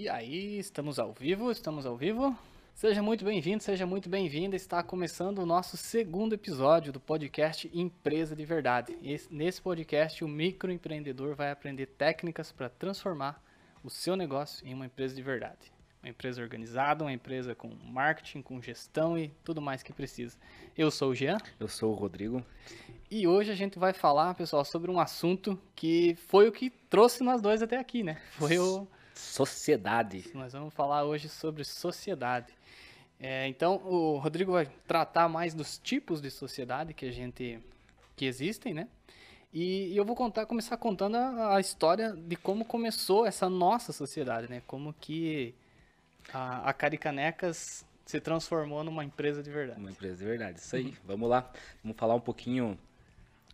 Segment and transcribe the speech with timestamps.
[0.00, 1.50] E aí, estamos ao vivo?
[1.50, 2.32] Estamos ao vivo?
[2.72, 4.54] Seja muito bem-vindo, seja muito bem-vinda.
[4.54, 8.96] Está começando o nosso segundo episódio do podcast Empresa de Verdade.
[9.02, 13.42] Esse, nesse podcast, o microempreendedor vai aprender técnicas para transformar
[13.82, 15.72] o seu negócio em uma empresa de verdade.
[16.00, 20.38] Uma empresa organizada, uma empresa com marketing, com gestão e tudo mais que precisa.
[20.76, 21.38] Eu sou o Jean.
[21.58, 22.40] Eu sou o Rodrigo.
[23.10, 27.24] E hoje a gente vai falar, pessoal, sobre um assunto que foi o que trouxe
[27.24, 28.16] nós dois até aqui, né?
[28.38, 28.86] Foi o.
[29.18, 30.30] Sociedade.
[30.32, 32.52] Nós vamos falar hoje sobre sociedade.
[33.18, 37.60] É, então, o Rodrigo vai tratar mais dos tipos de sociedade que a gente.
[38.14, 38.86] que existem, né?
[39.52, 43.92] E, e eu vou contar, começar contando a, a, história de como começou essa nossa
[43.92, 44.62] sociedade, né?
[44.66, 45.52] Como que
[46.32, 49.80] a, a Caricanecas se transformou numa empresa de verdade.
[49.80, 50.86] Uma empresa de verdade, isso aí.
[50.86, 50.94] Uhum.
[51.04, 51.50] Vamos lá,
[51.82, 52.78] vamos falar um pouquinho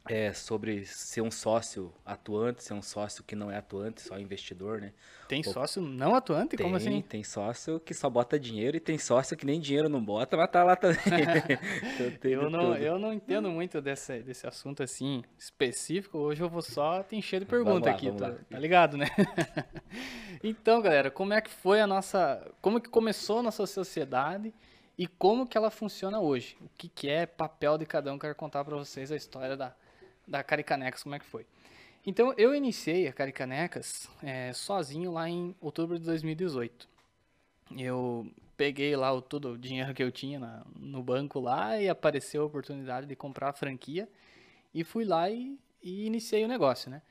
[0.06, 4.80] é, sobre ser um sócio atuante, ser um sócio que não é atuante, só investidor,
[4.80, 4.92] né?
[5.26, 6.56] Tem sócio não atuante?
[6.56, 7.00] Tem, Como assim?
[7.00, 10.50] Tem sócio que só bota dinheiro e tem sócio que nem dinheiro não bota, mas
[10.50, 10.98] tá lá também.
[11.98, 16.18] então, eu, não, eu não entendo muito desse, desse assunto assim específico.
[16.18, 19.06] Hoje eu vou só te encher de pergunta aqui, tá, tá, ligado, né?
[20.44, 22.46] então, galera, como é que foi a nossa.
[22.60, 24.52] Como que começou a nossa sociedade?
[24.96, 26.56] E como que ela funciona hoje?
[26.60, 28.18] O que, que é papel de cada um?
[28.18, 29.74] Quero contar para vocês a história da,
[30.26, 31.46] da Caricanecas, como é que foi.
[32.06, 36.88] Então, eu iniciei a Caricanecas é, sozinho lá em outubro de 2018.
[37.78, 41.88] Eu peguei lá o, todo o dinheiro que eu tinha na, no banco lá e
[41.88, 44.08] apareceu a oportunidade de comprar a franquia
[44.74, 47.02] e fui lá e, e, iniciei o negócio, né?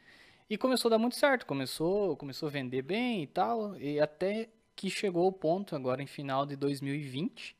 [0.50, 4.50] E começou a dar muito certo, começou, começou a vender bem e tal, e até
[4.76, 7.56] que chegou o ponto agora em final de 2020,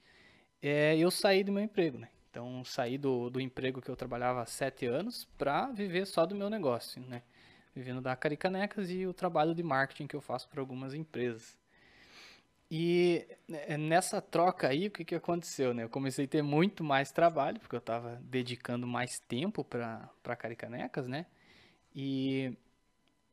[0.62, 2.10] é, eu saí do meu emprego, né?
[2.34, 6.34] Então, saí do, do emprego que eu trabalhava há sete anos para viver só do
[6.34, 7.22] meu negócio, né?
[7.76, 11.56] Vivendo da Caricanecas e o trabalho de marketing que eu faço para algumas empresas.
[12.72, 15.84] E né, nessa troca aí, o que, que aconteceu, né?
[15.84, 21.08] Eu comecei a ter muito mais trabalho, porque eu estava dedicando mais tempo para Caricanecas,
[21.08, 21.28] né?
[21.94, 22.52] E,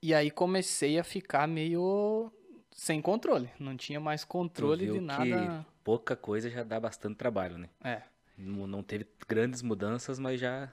[0.03, 2.31] e aí comecei a ficar meio
[2.71, 3.49] sem controle.
[3.59, 5.65] Não tinha mais controle de nada.
[5.83, 7.71] pouca coisa já dá bastante trabalho, né?
[7.83, 8.03] É.
[8.41, 10.73] Não, não teve grandes mudanças, mas já.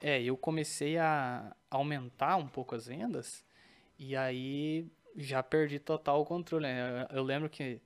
[0.00, 3.44] É, eu comecei a aumentar um pouco as vendas
[3.98, 6.66] e aí já perdi total o controle.
[6.66, 7.06] Né?
[7.10, 7.80] Eu, eu lembro que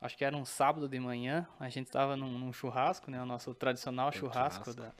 [0.00, 3.20] acho que era um sábado de manhã, a gente estava num, num, churrasco, né?
[3.22, 4.74] O nosso tradicional churrasco, churrasco.
[4.74, 4.92] da.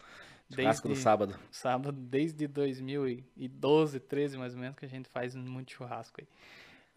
[0.55, 1.39] Churrasco desde, do sábado.
[1.51, 6.29] Sábado, desde 2012, 13 mais ou menos, que a gente faz muito churrasco aí.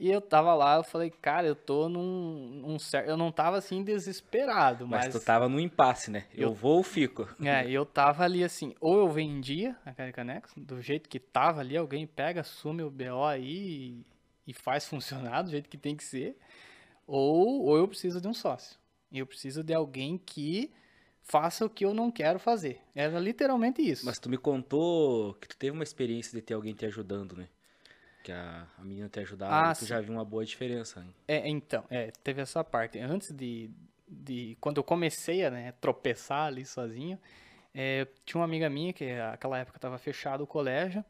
[0.02, 3.08] E eu tava lá, eu falei, cara, eu tô num, num certo.
[3.08, 5.06] Eu não tava assim desesperado, mas.
[5.06, 6.26] Mas tu tava no impasse, né?
[6.34, 7.30] Eu, eu vou ou fico.
[7.40, 11.78] É, eu tava ali assim, ou eu vendia a Caricanex, do jeito que tava ali,
[11.78, 14.06] alguém pega, assume o BO aí e,
[14.48, 16.36] e faz funcionar do jeito que tem que ser,
[17.06, 18.80] ou, ou eu preciso de um sócio.
[19.12, 20.72] Eu preciso de alguém que
[21.22, 22.82] faça o que eu não quero fazer.
[22.96, 24.04] Era literalmente isso.
[24.04, 27.48] Mas tu me contou que tu teve uma experiência de ter alguém te ajudando, né?
[28.22, 31.02] Que a, a menina te ajudava, ah, tu já viu uma boa diferença.
[31.02, 31.14] Hein?
[31.28, 33.00] É, então, é, teve essa parte.
[33.00, 33.70] Antes de,
[34.08, 37.20] de quando eu comecei a né, tropeçar ali sozinho,
[37.74, 41.04] é, tinha uma amiga minha que naquela época estava fechado o colégio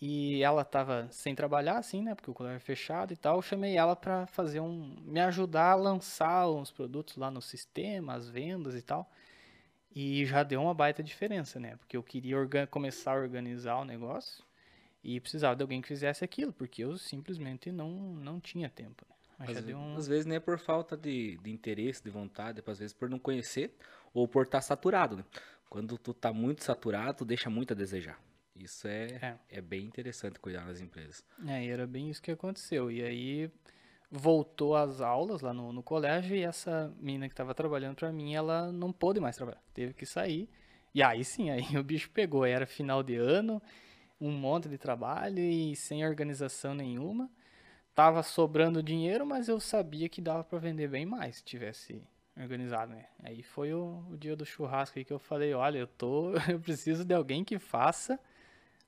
[0.00, 3.36] e ela estava sem trabalhar, assim, né, porque o colégio é fechado e tal.
[3.36, 8.14] Eu chamei ela para fazer um, me ajudar a lançar uns produtos lá no sistema,
[8.14, 9.10] as vendas e tal.
[9.94, 11.76] E já deu uma baita diferença, né?
[11.76, 12.36] Porque eu queria
[12.68, 14.44] começar a organizar o negócio
[15.02, 19.06] e precisava de alguém que fizesse aquilo, porque eu simplesmente não, não tinha tempo.
[19.08, 19.46] Né?
[19.48, 19.96] Às, um...
[19.96, 23.18] às, vezes nem é por falta de, de interesse, de vontade, às vezes por não
[23.18, 23.74] conhecer
[24.12, 25.16] ou por estar tá saturado.
[25.16, 25.24] Né?
[25.68, 28.20] Quando tu tá muito saturado, tu deixa muito a desejar.
[28.54, 29.36] Isso é, é.
[29.48, 31.24] é bem interessante cuidar das empresas.
[31.46, 32.90] É, e era bem isso que aconteceu.
[32.90, 33.50] E aí
[34.10, 38.34] voltou às aulas lá no, no colégio e essa menina que estava trabalhando para mim,
[38.34, 39.62] ela não pôde mais trabalhar.
[39.72, 40.50] Teve que sair.
[40.94, 42.44] E aí sim, aí o bicho pegou.
[42.44, 43.62] Era final de ano
[44.20, 47.30] um monte de trabalho e sem organização nenhuma.
[47.94, 52.02] Tava sobrando dinheiro, mas eu sabia que dava para vender bem mais se tivesse
[52.36, 53.06] organizado, né?
[53.22, 56.60] Aí foi o, o, dia do churrasco aí que eu falei, olha, eu tô, eu
[56.60, 58.18] preciso de alguém que faça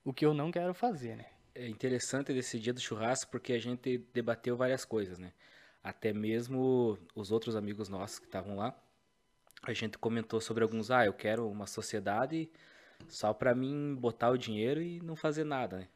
[0.03, 1.25] o que eu não quero fazer, né?
[1.55, 5.31] É interessante desse dia do churrasco porque a gente debateu várias coisas, né?
[5.83, 8.73] Até mesmo os outros amigos nossos que estavam lá,
[9.61, 12.49] a gente comentou sobre alguns, ah, eu quero uma sociedade
[13.07, 15.87] só para mim botar o dinheiro e não fazer nada, né?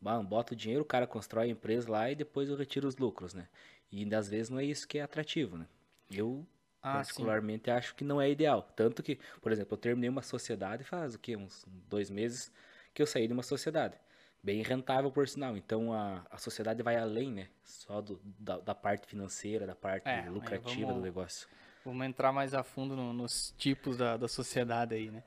[0.00, 2.96] Bom, bota o dinheiro, o cara constrói a empresa lá e depois eu retiro os
[2.96, 3.48] lucros, né?
[3.90, 5.66] E às vezes não é isso que é atrativo, né?
[6.10, 6.46] Eu
[6.82, 7.70] ah, particularmente sim.
[7.70, 8.62] acho que não é ideal.
[8.76, 11.36] Tanto que, por exemplo, eu terminei uma sociedade faz o quê?
[11.36, 12.52] Uns dois meses
[12.94, 13.96] que eu saí de uma sociedade.
[14.42, 15.56] bem rentável por sinal.
[15.56, 17.48] Então a, a sociedade vai além, né?
[17.64, 21.48] Só do, da, da parte financeira, da parte é, lucrativa vamos, do negócio.
[21.84, 25.24] Vamos entrar mais a fundo no, nos tipos da, da sociedade aí, né?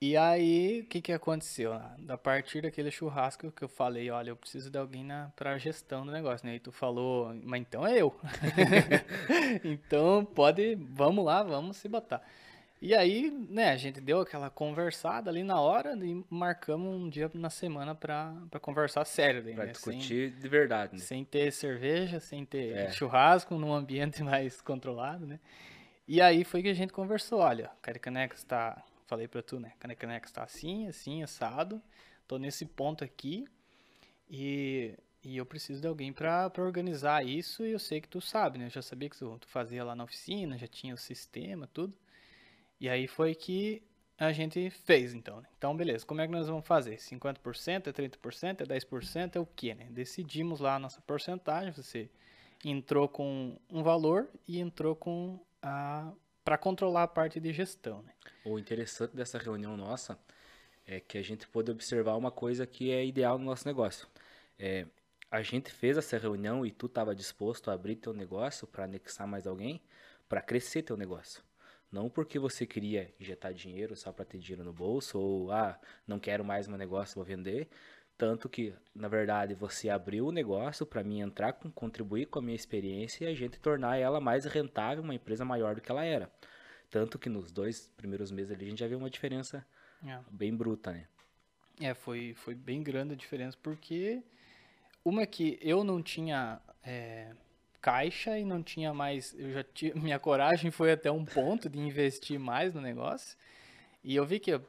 [0.00, 1.72] E aí, o que que aconteceu?
[1.72, 6.06] A partir daquele churrasco que eu falei, olha, eu preciso de alguém na, pra gestão
[6.06, 6.54] do negócio, né?
[6.54, 8.14] E tu falou, mas então é eu.
[9.64, 12.22] então, pode, vamos lá, vamos se botar.
[12.80, 17.28] E aí, né, a gente deu aquela conversada ali na hora e marcamos um dia
[17.34, 19.42] na semana pra, pra conversar sério.
[19.42, 19.72] Daí, pra né?
[19.72, 21.00] discutir sem, de verdade, né?
[21.00, 22.92] Sem ter cerveja, sem ter é.
[22.92, 25.40] churrasco, num ambiente mais controlado, né?
[26.06, 29.72] E aí foi que a gente conversou, olha, o Caricaneca está falei pra tu, né?
[29.80, 31.82] Caneca está assim, assim, assado.
[32.28, 33.48] Tô nesse ponto aqui
[34.30, 34.94] e,
[35.24, 38.66] e eu preciso de alguém para organizar isso e eu sei que tu sabe, né?
[38.66, 41.96] Eu já sabia que tu, tu fazia lá na oficina, já tinha o sistema, tudo.
[42.78, 43.82] E aí foi que
[44.18, 45.40] a gente fez, então.
[45.40, 45.48] Né?
[45.56, 46.96] Então, beleza, como é que nós vamos fazer?
[46.96, 49.88] 50%, é 30%, é 10%, é o que, né?
[49.90, 52.10] Decidimos lá a nossa porcentagem, você
[52.62, 56.12] entrou com um valor e entrou com a
[56.48, 58.00] para controlar a parte de gestão.
[58.00, 58.10] Né?
[58.42, 60.18] O interessante dessa reunião nossa
[60.86, 64.08] é que a gente pôde observar uma coisa que é ideal no nosso negócio.
[64.58, 64.86] É,
[65.30, 69.28] a gente fez essa reunião e tu estava disposto a abrir teu negócio para anexar
[69.28, 69.78] mais alguém,
[70.26, 71.42] para crescer teu negócio.
[71.92, 76.18] Não porque você queria injetar dinheiro só para ter dinheiro no bolso ou ah, não
[76.18, 77.68] quero mais meu negócio, vou vender.
[78.18, 82.42] Tanto que, na verdade, você abriu o negócio para mim entrar, com, contribuir com a
[82.42, 86.04] minha experiência e a gente tornar ela mais rentável, uma empresa maior do que ela
[86.04, 86.28] era.
[86.90, 89.64] Tanto que nos dois primeiros meses ali a gente já viu uma diferença
[90.04, 90.18] é.
[90.30, 91.06] bem bruta, né?
[91.80, 94.20] É, foi, foi bem grande a diferença, porque
[95.04, 97.32] uma que eu não tinha é,
[97.80, 99.32] caixa e não tinha mais.
[99.38, 99.94] Eu já tinha.
[99.96, 103.38] Minha coragem foi até um ponto de investir mais no negócio.
[104.02, 104.60] E eu vi que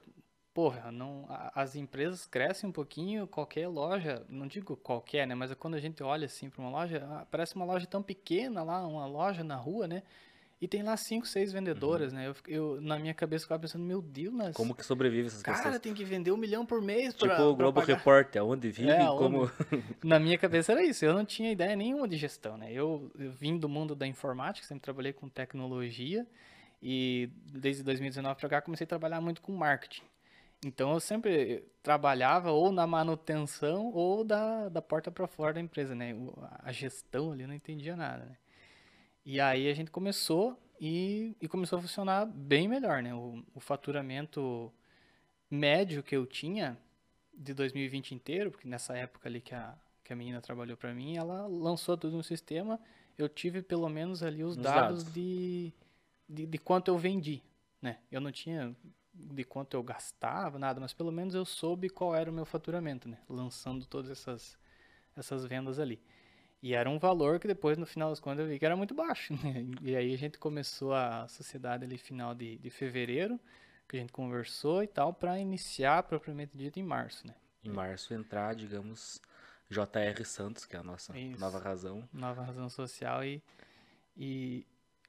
[0.54, 1.26] porra, não,
[1.56, 5.80] as empresas crescem um pouquinho, qualquer loja, não digo qualquer, né, mas é quando a
[5.80, 9.44] gente olha assim para uma loja, ah, parece uma loja tão pequena lá, uma loja
[9.44, 10.04] na rua, né,
[10.62, 12.20] e tem lá cinco, seis vendedoras, uhum.
[12.20, 12.28] né?
[12.28, 14.54] Eu, eu, na minha cabeça, ficava pensando, meu Deus, mas...
[14.54, 15.74] Como que sobrevive essas cara, pessoas?
[15.76, 17.96] Cara, tem que vender um milhão por mês pra Tipo o Globo pagar.
[17.96, 19.50] Repórter, onde vive, é, como...
[20.04, 22.74] na minha cabeça era isso, eu não tinha ideia nenhuma de gestão, né?
[22.74, 26.28] Eu, eu vim do mundo da informática, sempre trabalhei com tecnologia,
[26.84, 30.04] e desde 2019 para cá comecei a trabalhar muito com marketing.
[30.66, 35.96] Então eu sempre trabalhava ou na manutenção ou da, da porta para fora da empresa,
[35.96, 36.14] né?
[36.60, 38.38] A gestão ali eu não entendia nada, né?
[39.26, 43.14] E aí a gente começou e, e começou a funcionar bem melhor, né?
[43.14, 44.72] O, o faturamento
[45.50, 46.78] médio que eu tinha
[47.34, 51.16] de 2020 inteiro, porque nessa época ali que a, que a menina trabalhou para mim,
[51.16, 52.80] ela lançou tudo no sistema,
[53.18, 55.74] eu tive pelo menos ali os, os dados, dados, De,
[56.28, 57.42] de, de quanto eu vendi,
[57.82, 58.00] né?
[58.12, 58.76] Eu não tinha
[59.20, 63.10] de quanto eu gastava, nada, mas pelo menos eu soube qual era o meu faturamento,
[63.10, 63.18] né?
[63.28, 64.58] Lançando todas essas,
[65.16, 66.02] essas vendas ali.
[66.62, 68.94] E era um valor que depois, no final das contas, eu vi que era muito
[68.94, 69.66] baixo, né?
[69.82, 73.40] E aí a gente começou a sociedade ali final de, de fevereiro,
[73.88, 77.36] que a gente conversou e tal, para iniciar propriamente dito em março, né?
[77.64, 79.22] Em março entrar, digamos,
[79.70, 82.08] JR Santos, que é a nossa Isso, nova razão.
[82.14, 83.42] Nova razão social e,
[84.16, 84.66] e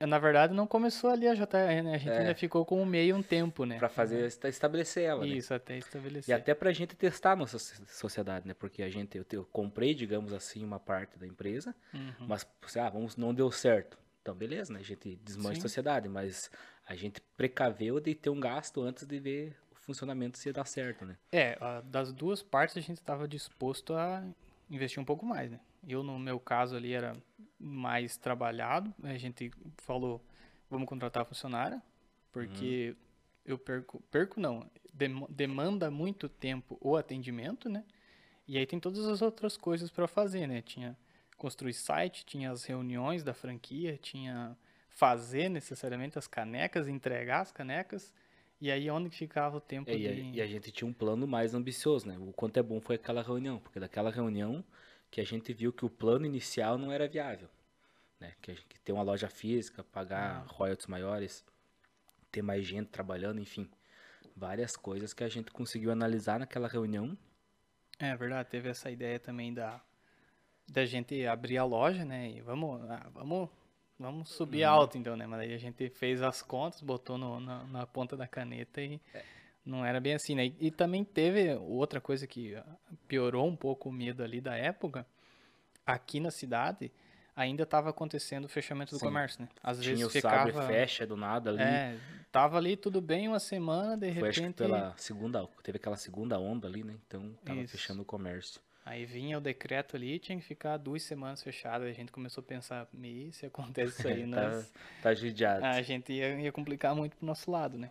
[0.07, 1.95] na verdade, não começou ali a JR, né?
[1.95, 2.19] A gente é.
[2.19, 3.79] ainda ficou com o meio um tempo, né?
[3.79, 5.29] Pra fazer, estabelecer ela, né?
[5.29, 5.57] Isso, né?
[5.57, 6.33] até estabelecer.
[6.33, 8.55] E até pra gente testar a nossa sociedade, né?
[8.55, 12.27] Porque a gente, eu, eu comprei, digamos assim, uma parte da empresa, uhum.
[12.27, 12.47] mas,
[12.77, 13.99] ah, vamos, não deu certo.
[14.23, 14.81] Então, beleza, né?
[14.81, 16.51] A gente desmancha a sociedade, mas
[16.87, 21.05] a gente precaveu de ter um gasto antes de ver o funcionamento se dar certo,
[21.05, 21.17] né?
[21.31, 24.25] É, das duas partes a gente estava disposto a
[24.71, 25.61] investir um pouco mais, né?
[25.87, 27.17] Eu, no meu caso ali, era
[27.59, 28.95] mais trabalhado.
[29.03, 30.25] A gente falou,
[30.69, 31.83] vamos contratar funcionária,
[32.33, 32.97] porque uhum.
[33.45, 37.85] eu perco, perco não, dem, demanda muito tempo o atendimento, né?
[38.47, 40.61] E aí tem todas as outras coisas para fazer, né?
[40.61, 40.97] Tinha
[41.37, 44.57] construir site, tinha as reuniões da franquia, tinha
[44.89, 48.13] fazer necessariamente as canecas, entregar as canecas.
[48.61, 50.33] E aí onde ficava o tempo é, de...
[50.35, 52.19] E a gente tinha um plano mais ambicioso, né?
[52.19, 54.63] O quanto é bom foi aquela reunião, porque daquela reunião
[55.11, 57.49] que a gente viu que o plano inicial não era viável.
[58.19, 58.33] Né?
[58.41, 60.53] Que, que ter uma loja física, pagar ah.
[60.53, 61.45] royalties maiores,
[62.31, 63.69] ter mais gente trabalhando, enfim.
[64.37, 67.17] Várias coisas que a gente conseguiu analisar naquela reunião.
[67.99, 69.81] É verdade, teve essa ideia também da,
[70.69, 72.31] da gente abrir a loja, né?
[72.31, 73.51] E vamos, ah, vamos,
[73.99, 74.71] vamos subir uhum.
[74.71, 75.27] alto então, né?
[75.27, 79.01] Mas aí a gente fez as contas, botou no, na, na ponta da caneta e...
[79.13, 80.53] É não era bem assim, né?
[80.59, 82.57] E também teve outra coisa que
[83.07, 85.07] piorou um pouco o medo ali da época.
[85.87, 86.93] Aqui na cidade,
[87.35, 89.07] ainda estava acontecendo o fechamento do Sim.
[89.07, 89.49] comércio, né?
[89.63, 90.53] Às Tinha vezes o ficava...
[90.53, 91.63] sabre fecha do nada ali.
[91.63, 91.99] É,
[92.31, 94.41] tava ali tudo bem uma semana, de Foi, repente...
[94.41, 96.97] Acho que pela segunda, teve aquela segunda onda ali, né?
[97.07, 97.73] Então tava Isso.
[97.73, 98.61] fechando o comércio.
[98.85, 101.85] Aí vinha o decreto ali, tinha que ficar duas semanas fechado.
[101.85, 104.69] A gente começou a pensar, me se acontece isso aí, nós...
[105.01, 105.65] tá, tá judiado.
[105.65, 107.91] A gente ia, ia complicar muito pro nosso lado, né?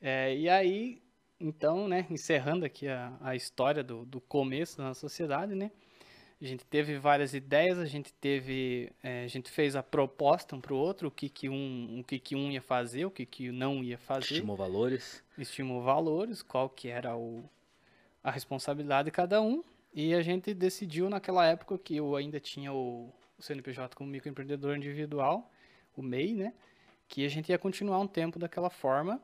[0.00, 1.02] É, e aí,
[1.40, 5.70] então, né, encerrando aqui a, a história do, do começo da nossa sociedade, né?
[6.40, 10.60] A gente teve várias ideias, a gente teve, é, a gente fez a proposta um
[10.60, 13.26] para o outro, o que que um, o que que um ia fazer, o que
[13.26, 14.34] que não ia fazer.
[14.34, 15.22] Estimou valores.
[15.36, 17.44] Estimou valores, qual que era o,
[18.24, 19.62] a responsabilidade de cada um.
[19.92, 24.76] E a gente decidiu naquela época que eu ainda tinha o, o CNPJ como microempreendedor
[24.76, 25.50] individual,
[25.94, 26.54] o MEI, né?
[27.06, 29.20] Que a gente ia continuar um tempo daquela forma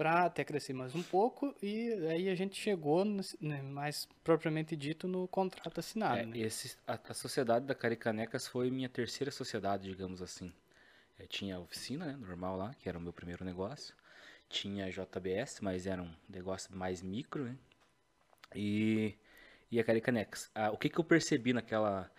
[0.00, 5.06] para até crescer mais um pouco e aí a gente chegou, né, mais propriamente dito,
[5.06, 6.20] no contrato assinado.
[6.20, 6.38] É, né?
[6.38, 10.50] esse, a, a, sociedade da Caricanecas foi minha terceira sociedade, digamos assim.
[11.18, 13.94] Eu tinha a oficina, né, normal lá, que era o meu primeiro negócio.
[14.48, 17.56] Tinha a JBS, mas era um negócio mais micro, né?
[18.54, 19.14] E,
[19.70, 20.50] e a Caricanecas.
[20.54, 22.10] Ah, o que, que eu percebi naquela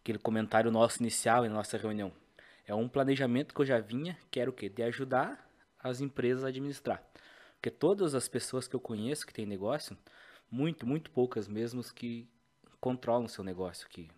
[0.00, 2.10] aquele comentário nosso inicial em nossa reunião?
[2.66, 4.68] É um planejamento que eu já vinha, que era o quê?
[4.68, 5.48] De ajudar
[5.80, 7.00] as empresas a administrar.
[7.60, 9.96] Porque todas as pessoas que eu conheço que têm negócio,
[10.50, 12.28] muito, muito poucas mesmo que
[12.80, 14.08] controlam seu negócio, que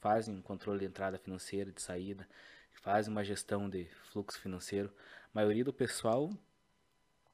[0.00, 2.28] fazem um controle de entrada financeira, de saída,
[2.84, 4.92] fazem uma gestão de fluxo financeiro.
[5.24, 6.30] A maioria do pessoal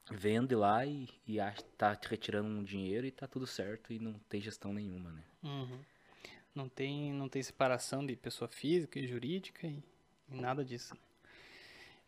[0.08, 4.40] vende lá e, e está retirando um dinheiro e está tudo certo e não tem
[4.40, 5.24] gestão nenhuma, né?
[5.42, 5.80] Uhum.
[6.54, 9.82] Não tem, não tem separação de pessoa física e jurídica e,
[10.30, 10.96] e nada disso.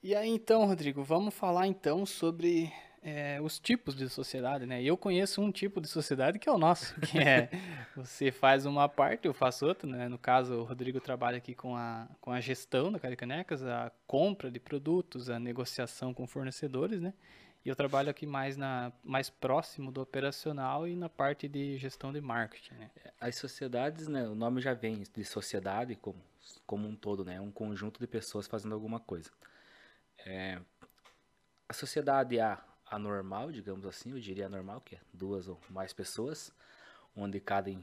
[0.01, 4.80] E aí então, Rodrigo, vamos falar então sobre é, os tipos de sociedade, né?
[4.80, 7.50] Eu conheço um tipo de sociedade que é o nosso, que é
[7.97, 10.09] você faz uma parte, eu faço outra, né?
[10.09, 14.50] No caso, o Rodrigo trabalha aqui com a, com a gestão da Caricanecas, a compra
[14.50, 17.12] de produtos, a negociação com fornecedores, né?
[17.64, 22.12] E eu trabalho aqui mais, na, mais próximo do operacional e na parte de gestão
[22.12, 22.90] de marketing, né?
[23.21, 24.28] As sociedades, né?
[24.28, 26.23] O nome já vem de sociedade como,
[26.66, 27.40] como um todo, né?
[27.40, 29.30] Um conjunto de pessoas fazendo alguma coisa.
[30.25, 30.61] É,
[31.68, 32.62] a sociedade A
[32.93, 36.53] anormal, digamos assim, eu diria anormal, que é duas ou mais pessoas,
[37.17, 37.75] onde cada,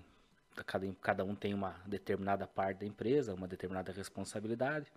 [0.65, 4.91] cada, cada um tem uma determinada parte da empresa, uma determinada responsabilidade.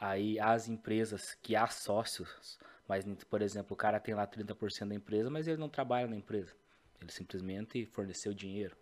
[0.00, 4.94] Aí as empresas que há sócios, mas por exemplo, o cara tem lá 30% da
[4.94, 6.52] empresa, mas ele não trabalha na empresa.
[7.00, 8.76] Ele simplesmente forneceu dinheiro.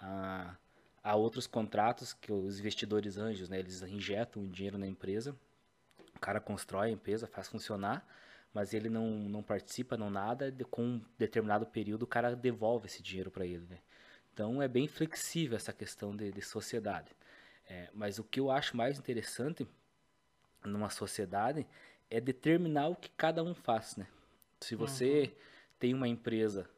[0.00, 0.54] Ah,
[1.02, 5.36] há outros contratos que os investidores anjos, né, eles injetam dinheiro na empresa.
[6.14, 8.06] O cara constrói a empresa, faz funcionar
[8.52, 13.02] mas ele não, não participa, não nada, com um determinado período o cara devolve esse
[13.02, 13.78] dinheiro para ele, né?
[14.32, 17.14] Então é bem flexível essa questão de, de sociedade.
[17.68, 19.66] É, mas o que eu acho mais interessante
[20.64, 21.66] numa sociedade
[22.10, 24.06] é determinar o que cada um faz, né?
[24.60, 25.30] Se você uhum.
[25.78, 26.68] tem uma empresa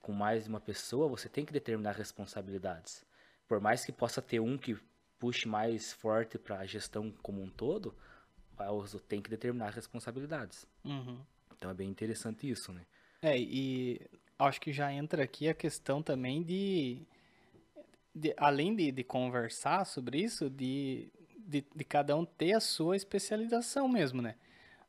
[0.00, 3.04] com mais de uma pessoa, você tem que determinar responsabilidades.
[3.46, 4.76] Por mais que possa ter um que
[5.18, 7.94] puxe mais forte para a gestão como um todo,
[9.08, 10.66] tem que determinar responsabilidades.
[10.84, 11.18] Uhum.
[11.56, 12.82] Então é bem interessante isso, né?
[13.20, 14.00] É, e
[14.38, 17.02] acho que já entra aqui a questão também de,
[18.14, 22.96] de além de, de, conversar sobre isso, de, de, de, cada um ter a sua
[22.96, 24.34] especialização mesmo, né?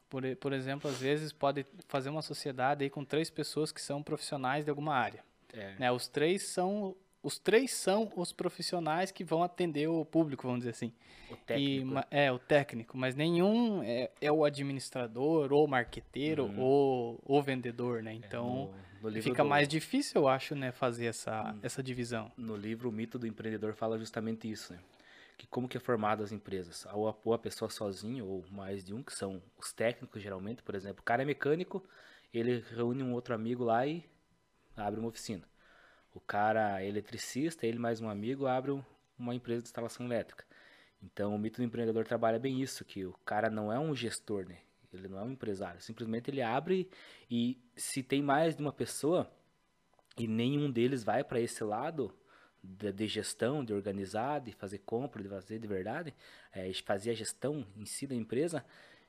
[0.10, 4.04] Por, por exemplo, às vezes pode fazer uma sociedade aí com três pessoas que são
[4.04, 5.24] profissionais de alguma área.
[5.52, 5.76] É.
[5.78, 5.92] Né?
[5.92, 10.72] Os três são os três são os profissionais que vão atender o público, vamos dizer
[10.72, 10.94] assim.
[11.32, 11.94] O técnico.
[11.94, 16.60] E, é, o técnico, mas nenhum é, é o administrador, ou marqueteiro, uhum.
[16.60, 18.12] ou o vendedor, né?
[18.12, 19.50] É, então, é, no, no fica do...
[19.50, 21.60] mais difícil, eu acho, né, fazer essa, hum.
[21.64, 22.30] essa divisão.
[22.38, 24.80] No livro O Mito do Empreendedor fala justamente isso, né?
[25.38, 26.86] Que como que é formado as empresas?
[26.94, 30.62] Ou a, ou a pessoa sozinho, ou mais de um, que são os técnicos, geralmente,
[30.62, 31.00] por exemplo.
[31.00, 31.84] O cara é mecânico,
[32.34, 34.04] ele reúne um outro amigo lá e
[34.76, 35.44] abre uma oficina.
[36.14, 38.72] O cara é eletricista, ele mais um amigo abre
[39.18, 40.46] uma empresa de instalação elétrica.
[41.02, 44.48] Então o mito do empreendedor trabalha bem isso, que o cara não é um gestor,
[44.48, 44.60] né?
[44.94, 45.82] Ele não é um empresário.
[45.82, 46.88] Simplesmente ele abre
[47.30, 49.30] e se tem mais de uma pessoa
[50.18, 52.14] e nenhum deles vai para esse lado
[52.64, 56.14] de, de, gestão, de organizar, de fazer compra, de fazer de verdade,
[56.52, 58.64] é, fazer a gestão em si da empresa,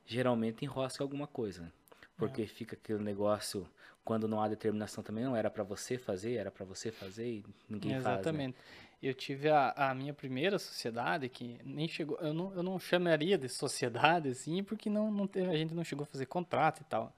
[0.06, 1.70] geralmente enrosca alguma coisa.
[2.14, 2.28] Né?
[2.28, 2.46] Porque é.
[2.46, 3.66] fica aquele negócio,
[4.04, 7.44] quando não há determinação também, não era para você fazer, era para você fazer e
[7.68, 8.04] ninguém Exatamente.
[8.04, 8.20] faz.
[8.20, 8.56] Exatamente.
[8.56, 8.64] Né?
[9.02, 13.36] Eu tive a, a, minha primeira sociedade, que nem chegou, eu não, eu não chamaria
[13.36, 16.84] de sociedade, assim, porque não, não teve, a gente não chegou a fazer contrato e
[16.84, 17.12] tal.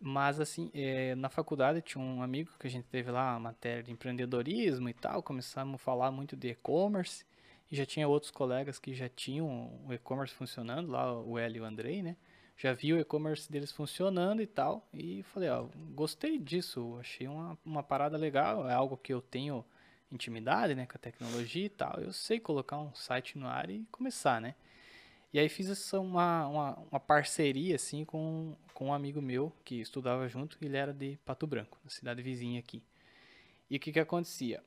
[0.00, 3.92] Mas, assim, é, na faculdade tinha um amigo que a gente teve lá, matéria de
[3.92, 7.24] empreendedorismo e tal, começamos a falar muito de e-commerce,
[7.70, 11.60] e já tinha outros colegas que já tinham o e-commerce funcionando, lá o Hélio e
[11.60, 12.16] o Andrei, né?
[12.62, 15.66] Já vi o e-commerce deles funcionando e tal, e falei, ó,
[15.96, 19.64] gostei disso, achei uma, uma parada legal, é algo que eu tenho
[20.12, 23.84] intimidade, né, com a tecnologia e tal, eu sei colocar um site no ar e
[23.90, 24.54] começar, né?
[25.32, 29.80] E aí fiz essa uma, uma, uma, parceria, assim, com, com um amigo meu que
[29.80, 32.80] estudava junto, ele era de Pato Branco, na cidade vizinha aqui.
[33.68, 34.62] E o que que acontecia?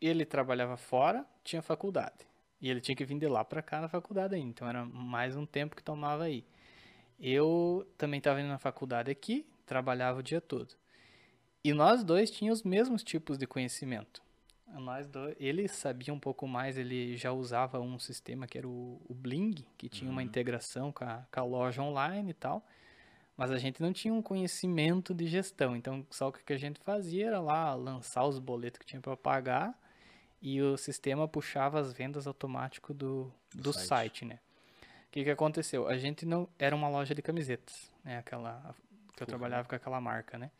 [0.00, 2.24] Ele trabalhava fora, tinha faculdade.
[2.60, 5.34] E ele tinha que vir de lá para cá na faculdade ainda, então era mais
[5.34, 6.44] um tempo que tomava aí.
[7.18, 10.74] Eu também estava indo na faculdade aqui, trabalhava o dia todo.
[11.64, 14.22] E nós dois tínhamos os mesmos tipos de conhecimento.
[14.68, 19.00] Nós dois, ele sabia um pouco mais, ele já usava um sistema que era o,
[19.08, 20.16] o Bling, que tinha uhum.
[20.16, 22.64] uma integração com a, com a, loja online e tal.
[23.36, 25.76] Mas a gente não tinha um conhecimento de gestão.
[25.76, 29.16] Então, só o que a gente fazia era lá lançar os boletos que tinha para
[29.16, 29.78] pagar
[30.40, 33.86] e o sistema puxava as vendas automático do, do, do site.
[33.86, 34.38] site, né?
[35.08, 35.88] O que, que aconteceu?
[35.88, 38.18] A gente não era uma loja de camisetas, né?
[38.18, 38.74] Aquela
[39.16, 40.50] que eu trabalhava com aquela marca, né?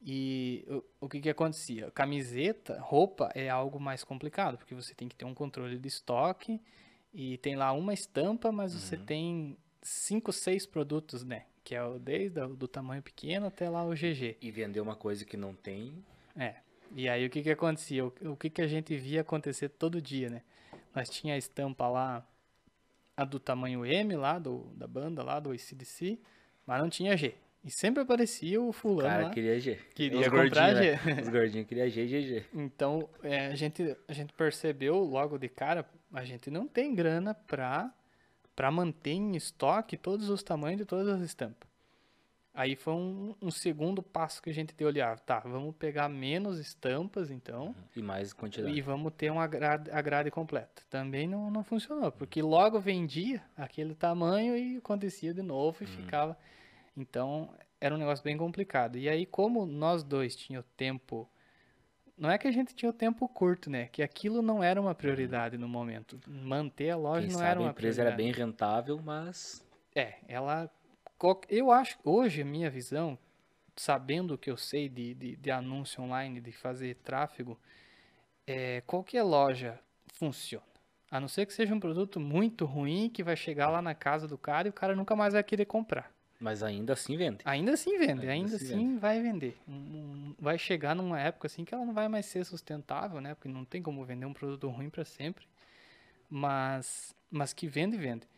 [0.00, 1.90] E o, o que que acontecia?
[1.90, 6.60] Camiseta, roupa é algo mais complicado, porque você tem que ter um controle de estoque
[7.12, 8.80] e tem lá uma estampa, mas uhum.
[8.80, 11.46] você tem cinco, seis produtos, né?
[11.64, 14.36] Que é o, desde o, do tamanho pequeno até lá o GG.
[14.40, 16.04] E vender uma coisa que não tem.
[16.36, 16.56] É.
[16.94, 18.04] E aí o que que acontecia?
[18.04, 20.42] O, o que que a gente via acontecer todo dia, né?
[20.94, 22.26] Nós tinha a estampa lá,
[23.18, 26.20] a do tamanho M lá, do, da banda lá, do ACDC,
[26.64, 27.34] mas não tinha G.
[27.64, 29.30] E sempre aparecia o fulano Cara, lá.
[29.30, 29.74] queria G.
[29.92, 30.92] Queria Os comprar G.
[30.92, 31.22] Né?
[31.22, 32.44] Os gordinhos queriam G e GG.
[32.54, 37.34] Então, é, a, gente, a gente percebeu logo de cara, a gente não tem grana
[37.34, 37.92] pra,
[38.54, 41.67] pra manter em estoque todos os tamanhos de todas as estampas.
[42.54, 45.20] Aí foi um, um segundo passo que a gente deu olhar.
[45.20, 47.66] Tá, vamos pegar menos estampas, então.
[47.66, 47.74] Uhum.
[47.96, 48.76] E mais quantidade.
[48.76, 50.82] E vamos ter uma grade, a grade completa.
[50.90, 55.92] Também não, não funcionou, porque logo vendia aquele tamanho e acontecia de novo e uhum.
[55.92, 56.36] ficava
[56.98, 57.48] então,
[57.80, 58.98] era um negócio bem complicado.
[58.98, 61.28] E aí, como nós dois tínhamos tempo.
[62.16, 63.86] Não é que a gente tinha o tempo curto, né?
[63.86, 66.18] Que aquilo não era uma prioridade no momento.
[66.26, 67.72] Manter a loja Quem não era uma prioridade.
[67.72, 69.64] A empresa era bem rentável, mas.
[69.94, 70.68] É, ela.
[71.48, 73.18] Eu acho, hoje, a minha visão,
[73.74, 77.58] sabendo o que eu sei de, de, de anúncio online, de fazer tráfego,
[78.46, 79.78] é, qualquer loja
[80.14, 80.64] funciona.
[81.10, 84.28] A não ser que seja um produto muito ruim que vai chegar lá na casa
[84.28, 86.12] do cara e o cara nunca mais vai querer comprar.
[86.38, 87.38] Mas ainda assim vende.
[87.44, 89.58] Ainda assim vende, ainda, ainda assim, assim vai vender.
[90.38, 93.34] Vai chegar numa época assim que ela não vai mais ser sustentável, né?
[93.34, 95.46] Porque não tem como vender um produto ruim para sempre.
[96.30, 98.28] Mas, mas que vende, vende.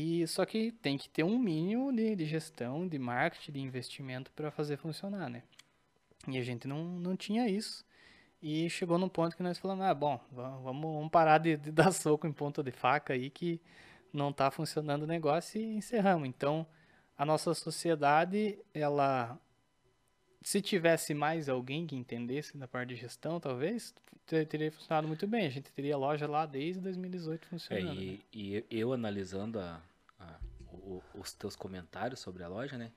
[0.00, 4.30] E só que tem que ter um mínimo de, de gestão, de marketing, de investimento
[4.30, 5.42] para fazer funcionar, né?
[6.28, 7.84] E a gente não, não tinha isso.
[8.40, 11.90] E chegou num ponto que nós falamos, ah, bom, vamos, vamos parar de, de dar
[11.90, 13.60] soco em ponta de faca aí que
[14.12, 16.28] não está funcionando o negócio e encerramos.
[16.28, 16.64] Então,
[17.16, 19.36] a nossa sociedade, ela
[20.40, 23.92] se tivesse mais alguém que entendesse da parte de gestão, talvez
[24.48, 25.44] teria funcionado muito bem.
[25.44, 28.00] A gente teria loja lá desde 2018 funcionando.
[28.00, 28.20] É, e, né?
[28.32, 29.82] e, eu analisando a,
[30.18, 30.38] a,
[30.72, 32.92] o, os teus comentários sobre a loja, né?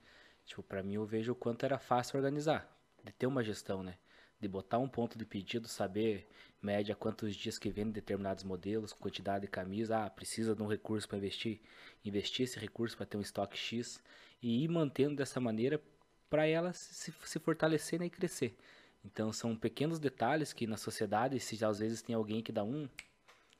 [0.45, 2.67] Tipo, para mim eu vejo o quanto era fácil organizar,
[3.03, 3.97] de ter uma gestão, né?
[4.39, 6.27] De botar um ponto de pedido, saber
[6.61, 11.07] média quantos dias que vende determinados modelos, quantidade de camisa, ah, precisa de um recurso
[11.07, 11.61] para investir,
[12.03, 14.01] investir esse recurso para ter um estoque X
[14.41, 15.81] e ir mantendo dessa maneira
[16.29, 18.57] para ela se, se fortalecer né, e crescer.
[19.03, 22.87] Então são pequenos detalhes que na sociedade, se às vezes tem alguém que dá um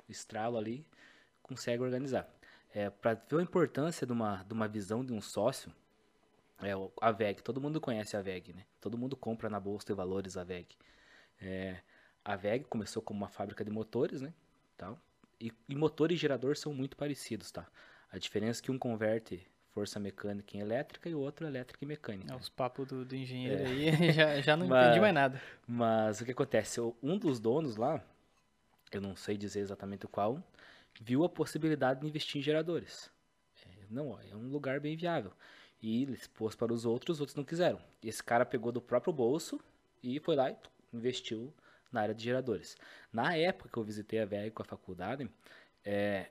[0.08, 0.86] estralo ali,
[1.42, 2.28] consegue organizar.
[2.74, 5.74] É, para ver a importância de uma, de uma visão de um sócio,
[6.62, 8.64] é a VEG, todo mundo conhece a VEG, né?
[8.80, 10.78] Todo mundo compra na bolsa de valores a VEG.
[11.42, 11.78] É,
[12.24, 14.34] a VEG começou como uma fábrica de motores, né?
[14.78, 15.00] Tal.
[15.40, 17.68] E, e motor e gerador são muito parecidos, tá?
[18.12, 21.88] A diferença é que um converte força mecânica em elétrica e o outro elétrica e
[21.88, 22.34] mecânica.
[22.34, 23.66] É, os papos do, do engenheiro é.
[23.66, 25.42] aí já, já não mas, entendi mais nada.
[25.68, 26.80] Mas o que acontece?
[27.02, 28.04] Um dos donos lá,
[28.92, 30.44] eu não sei dizer exatamente qual,
[31.00, 33.10] viu a possibilidade de investir em geradores.
[33.66, 35.32] É, não, é um lugar bem viável.
[35.82, 37.80] E ele expôs para os outros, os outros não quiseram.
[38.04, 39.60] Esse cara pegou do próprio bolso
[40.04, 40.56] e foi lá e
[40.94, 41.54] investiu
[41.92, 42.78] na área de geradores.
[43.12, 45.30] Na época que eu visitei a VEG com a faculdade,
[45.84, 46.30] é,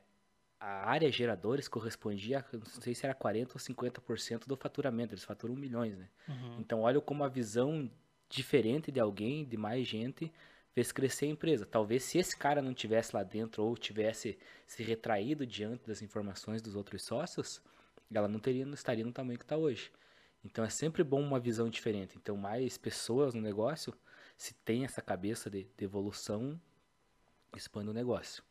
[0.58, 5.56] a área geradores correspondia, não sei se era 40% ou 50% do faturamento, eles faturam
[5.56, 6.08] milhões, né?
[6.28, 6.56] Uhum.
[6.60, 7.90] Então olha como a visão
[8.28, 10.32] diferente de alguém, de mais gente,
[10.72, 11.66] fez crescer a empresa.
[11.66, 16.62] Talvez se esse cara não tivesse lá dentro ou tivesse se retraído diante das informações
[16.62, 17.62] dos outros sócios,
[18.12, 19.90] ela não teria, não estaria no tamanho que está hoje.
[20.44, 22.16] Então é sempre bom uma visão diferente.
[22.16, 23.94] Então mais pessoas no negócio
[24.36, 26.60] se tem essa cabeça de, de evolução,
[27.54, 28.42] expande o negócio.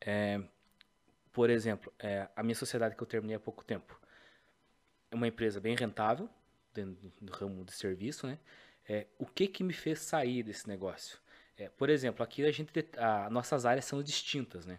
[0.00, 0.42] É,
[1.32, 3.98] por exemplo, é, a minha sociedade que eu terminei há pouco tempo
[5.10, 6.28] é uma empresa bem rentável,
[6.72, 8.38] dentro do ramo de serviço, né?
[8.86, 11.18] É, o que que me fez sair desse negócio?
[11.56, 14.78] É, por exemplo, aqui a gente, a, nossas áreas são distintas, né?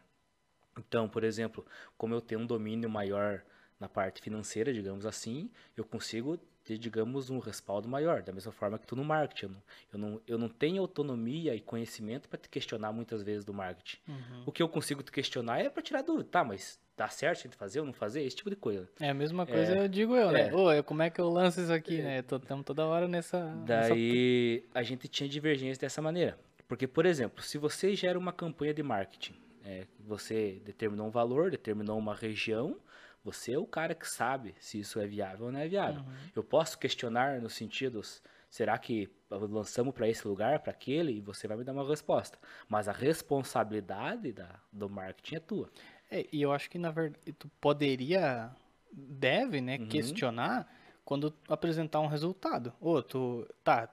[0.78, 1.66] Então, por exemplo,
[1.98, 3.42] como eu tenho um domínio maior
[3.80, 8.80] na parte financeira, digamos assim, eu consigo ter, digamos, um respaldo maior, da mesma forma
[8.80, 9.46] que tu no marketing.
[9.46, 9.62] Eu não,
[9.94, 13.98] eu não, eu não tenho autonomia e conhecimento para te questionar muitas vezes do marketing.
[14.08, 14.44] Uhum.
[14.48, 16.28] O que eu consigo te questionar é para tirar dúvida.
[16.30, 18.24] Tá, mas dá certo a gente fazer ou não fazer?
[18.24, 18.90] Esse tipo de coisa.
[19.00, 20.50] É a mesma coisa, é, eu digo eu, né?
[20.50, 20.56] É.
[20.56, 22.04] Ô, como é que eu lanço isso aqui, é.
[22.04, 22.20] né?
[22.20, 23.54] Estamos toda hora nessa...
[23.64, 24.80] Daí, nessa...
[24.80, 26.38] a gente tinha divergência dessa maneira.
[26.68, 31.52] Porque, por exemplo, se você gera uma campanha de marketing, é, você determinou um valor,
[31.52, 32.78] determinou uma região,
[33.24, 36.02] você é o cara que sabe se isso é viável ou não é viável.
[36.02, 36.14] Uhum.
[36.36, 41.48] Eu posso questionar nos sentidos, será que lançamos para esse lugar, para aquele, e você
[41.48, 42.38] vai me dar uma resposta.
[42.70, 45.70] Mas a responsabilidade da, do marketing é tua.
[46.10, 48.52] É, e eu acho que, na verdade, tu poderia,
[48.92, 49.88] deve, né, uhum.
[49.88, 50.72] questionar
[51.06, 52.74] quando apresentar um resultado.
[52.82, 53.88] Ô, tu, tá,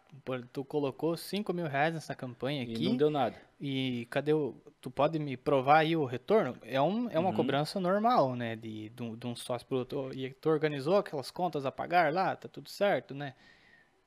[0.50, 2.86] tu colocou 5 mil reais nessa campanha aqui.
[2.86, 3.36] E não deu nada.
[3.60, 4.56] E cadê o.
[4.80, 6.56] Tu pode me provar aí o retorno?
[6.62, 7.36] É, um, é uma uhum.
[7.36, 8.56] cobrança normal, né?
[8.56, 10.10] De, de, de um sócio pro outro.
[10.14, 13.34] E tu organizou aquelas contas a pagar lá, tá tudo certo, né?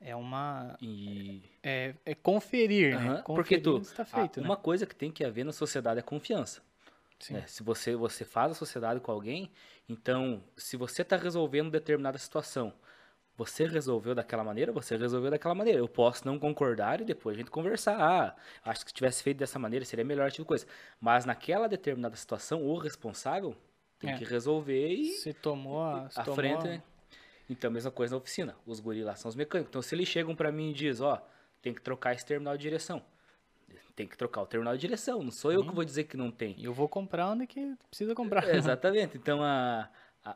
[0.01, 0.75] É uma.
[0.81, 1.43] E...
[1.63, 3.03] É, é conferir, uhum.
[3.03, 3.21] né?
[3.21, 3.79] Conferir Porque tu.
[3.95, 4.47] Tá feito, né?
[4.47, 6.61] Uma coisa que tem que haver na sociedade é confiança.
[7.19, 7.37] Sim.
[7.37, 9.49] É, se você, você faz a sociedade com alguém,
[9.87, 12.73] então, se você está resolvendo determinada situação
[13.37, 15.79] você resolveu daquela maneira, você resolveu daquela maneira.
[15.79, 17.99] Eu posso não concordar e depois a gente conversar.
[17.99, 20.65] Ah, acho que se tivesse feito dessa maneira seria melhor, tipo coisa.
[20.99, 23.55] Mas naquela determinada situação, o responsável
[23.99, 24.17] tem é.
[24.17, 25.11] que resolver e.
[25.11, 26.81] Se tomou a, se a tomou frente, né?
[27.49, 28.55] Então, mesma coisa na oficina.
[28.65, 29.69] Os gorilas são os mecânicos.
[29.69, 31.19] Então, se eles chegam para mim e dizem, ó,
[31.61, 33.01] tem que trocar esse terminal de direção.
[33.95, 35.23] Tem que trocar o terminal de direção.
[35.23, 35.75] Não sou eu que uhum.
[35.75, 36.55] vou dizer que não tem.
[36.61, 38.47] Eu vou comprar onde que precisa comprar.
[38.47, 39.17] É, exatamente.
[39.17, 39.89] Então, a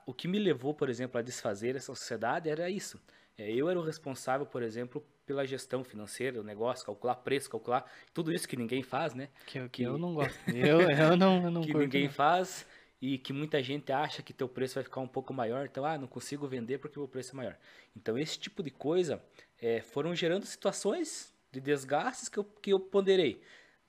[0.06, 3.00] o que me levou, por exemplo, a desfazer essa sociedade era isso.
[3.38, 7.90] É, eu era o responsável, por exemplo, pela gestão financeira, o negócio, calcular preço, calcular
[8.14, 9.30] tudo isso que ninguém faz, né?
[9.46, 10.38] Que, que, que eu não gosto.
[10.50, 12.12] Eu, eu não, eu não Que ninguém não.
[12.12, 12.68] faz
[13.02, 15.98] e que muita gente acha que teu preço vai ficar um pouco maior, então, ah,
[15.98, 17.58] não consigo vender porque o preço é maior.
[17.96, 19.24] Então, esse tipo de coisa
[19.62, 23.42] é, foram gerando situações de desgastes que eu, que eu ponderei.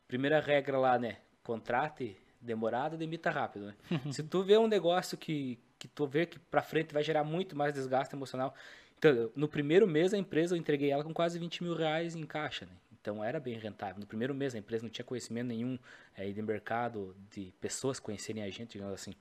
[0.06, 1.18] Primeira regra lá, né?
[1.42, 3.74] Contrate demorado, demita rápido, né?
[4.12, 7.56] Se tu vê um negócio que, que tu vê que para frente vai gerar muito
[7.56, 8.54] mais desgaste emocional.
[8.98, 12.26] Então, no primeiro mês a empresa eu entreguei ela com quase 20 mil reais em
[12.26, 12.72] caixa, né?
[13.00, 13.98] Então era bem rentável.
[13.98, 15.78] No primeiro mês a empresa não tinha conhecimento nenhum
[16.14, 19.14] é, de mercado, de pessoas conhecerem a gente, digamos assim.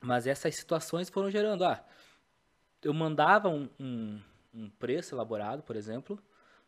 [0.00, 1.64] Mas essas situações foram gerando.
[1.64, 1.84] Ah,
[2.80, 4.20] eu mandava um, um,
[4.54, 6.22] um preço elaborado, por exemplo.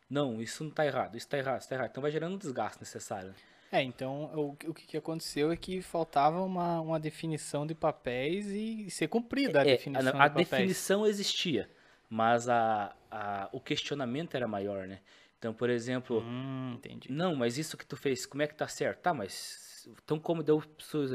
[0.09, 1.91] Não, isso não está errado, isso está errado, isso está errado.
[1.91, 3.33] Então vai gerando um desgaste necessário.
[3.71, 8.47] É, então o, o que, que aconteceu é que faltava uma, uma definição de papéis
[8.47, 11.69] e, ser cumprida a é, definição a, a de definição existia,
[12.09, 14.99] mas a, a, o questionamento era maior, né?
[15.39, 17.09] Então, por exemplo, hum, entendi.
[17.09, 18.99] não, mas isso que tu fez, como é que tá certo?
[18.99, 20.61] Tá, mas então como eu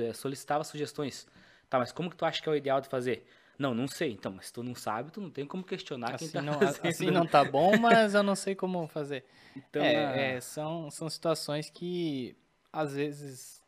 [0.02, 1.26] é, solicitava sugestões,
[1.68, 3.26] tá, mas como que tu acha que é o ideal de fazer?
[3.58, 4.12] Não, não sei.
[4.12, 6.86] Então, mas tu não sabe, tu não tem como questionar assim quem tá não, fazendo.
[6.86, 9.24] Assim não tá bom, mas eu não sei como fazer.
[9.54, 12.36] Então, é, é, são, são situações que
[12.76, 13.62] às vezes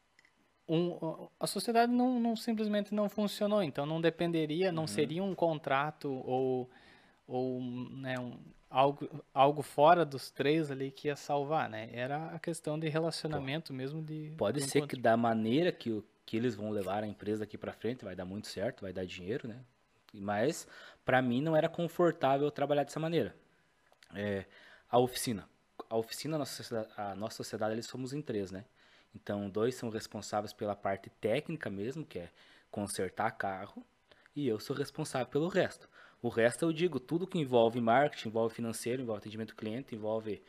[0.69, 4.87] um, a sociedade não, não, simplesmente não funcionou, então não dependeria, não uhum.
[4.87, 6.71] seria um contrato ou,
[7.27, 11.89] ou né, um, algo, algo fora dos três ali que ia salvar, né?
[11.91, 15.73] Era a questão de relacionamento Pô, mesmo de pode de um ser que da maneira
[15.73, 18.83] que o que eles vão levar a empresa aqui para frente vai dar muito certo,
[18.83, 19.61] vai dar dinheiro, né?
[20.13, 20.69] Mas
[21.03, 23.35] para mim não era confortável trabalhar dessa maneira.
[24.15, 24.45] É,
[24.91, 25.49] a oficina,
[25.89, 28.67] a oficina, a nossa, a nossa sociedade, eles somos em três, né?
[29.15, 32.31] Então, dois são responsáveis pela parte técnica mesmo, que é
[32.71, 33.85] consertar carro,
[34.35, 35.89] e eu sou responsável pelo resto.
[36.23, 40.43] O resto eu digo, tudo que envolve marketing, envolve financeiro, envolve atendimento cliente, envolve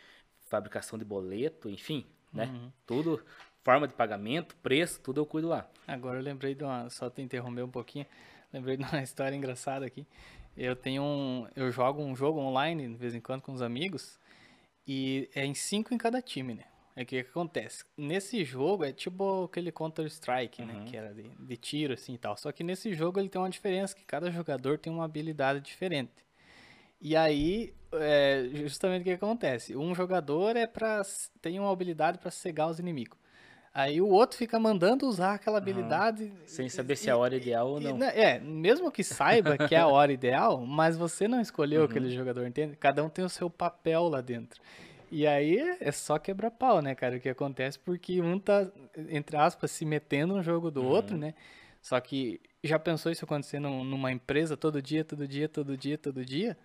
[0.47, 2.45] fabricação de boleto, enfim, né?
[2.45, 2.71] Uhum.
[2.85, 3.23] Tudo,
[3.63, 5.69] forma de pagamento, preço, tudo eu cuido lá.
[5.87, 8.05] Agora eu lembrei de uma, só te interromper um pouquinho,
[8.51, 10.05] lembrei de uma história engraçada aqui.
[10.57, 14.19] Eu tenho um, eu jogo um jogo online de vez em quando com os amigos
[14.85, 16.65] e é em cinco em cada time, né?
[16.99, 17.85] É que, que acontece?
[17.95, 20.79] Nesse jogo é tipo aquele Counter-Strike, né, uhum.
[20.81, 20.85] né?
[20.85, 22.35] Que era de, de, tiro, assim e tal.
[22.35, 26.11] Só que nesse jogo ele tem uma diferença, que cada jogador tem uma habilidade diferente.
[26.99, 29.77] E aí, é, justamente o que acontece?
[29.77, 31.01] Um jogador é para
[31.41, 33.17] tem uma habilidade para cegar os inimigos.
[33.73, 36.23] Aí o outro fica mandando usar aquela habilidade.
[36.25, 36.31] Uhum.
[36.45, 37.97] Sem saber e, se é a hora ideal ou não.
[37.97, 41.87] Né, é, mesmo que saiba que é a hora ideal, mas você não escolheu uhum.
[41.87, 42.75] aquele jogador, entende?
[42.75, 44.59] Cada um tem o seu papel lá dentro.
[45.11, 47.17] E aí é só quebrar pau, né, cara?
[47.17, 48.67] O que acontece porque um tá,
[49.09, 50.87] entre aspas, se metendo no jogo do uhum.
[50.87, 51.33] outro, né?
[51.81, 56.25] Só que já pensou isso acontecendo numa empresa todo dia, todo dia, todo dia, todo
[56.25, 56.57] dia?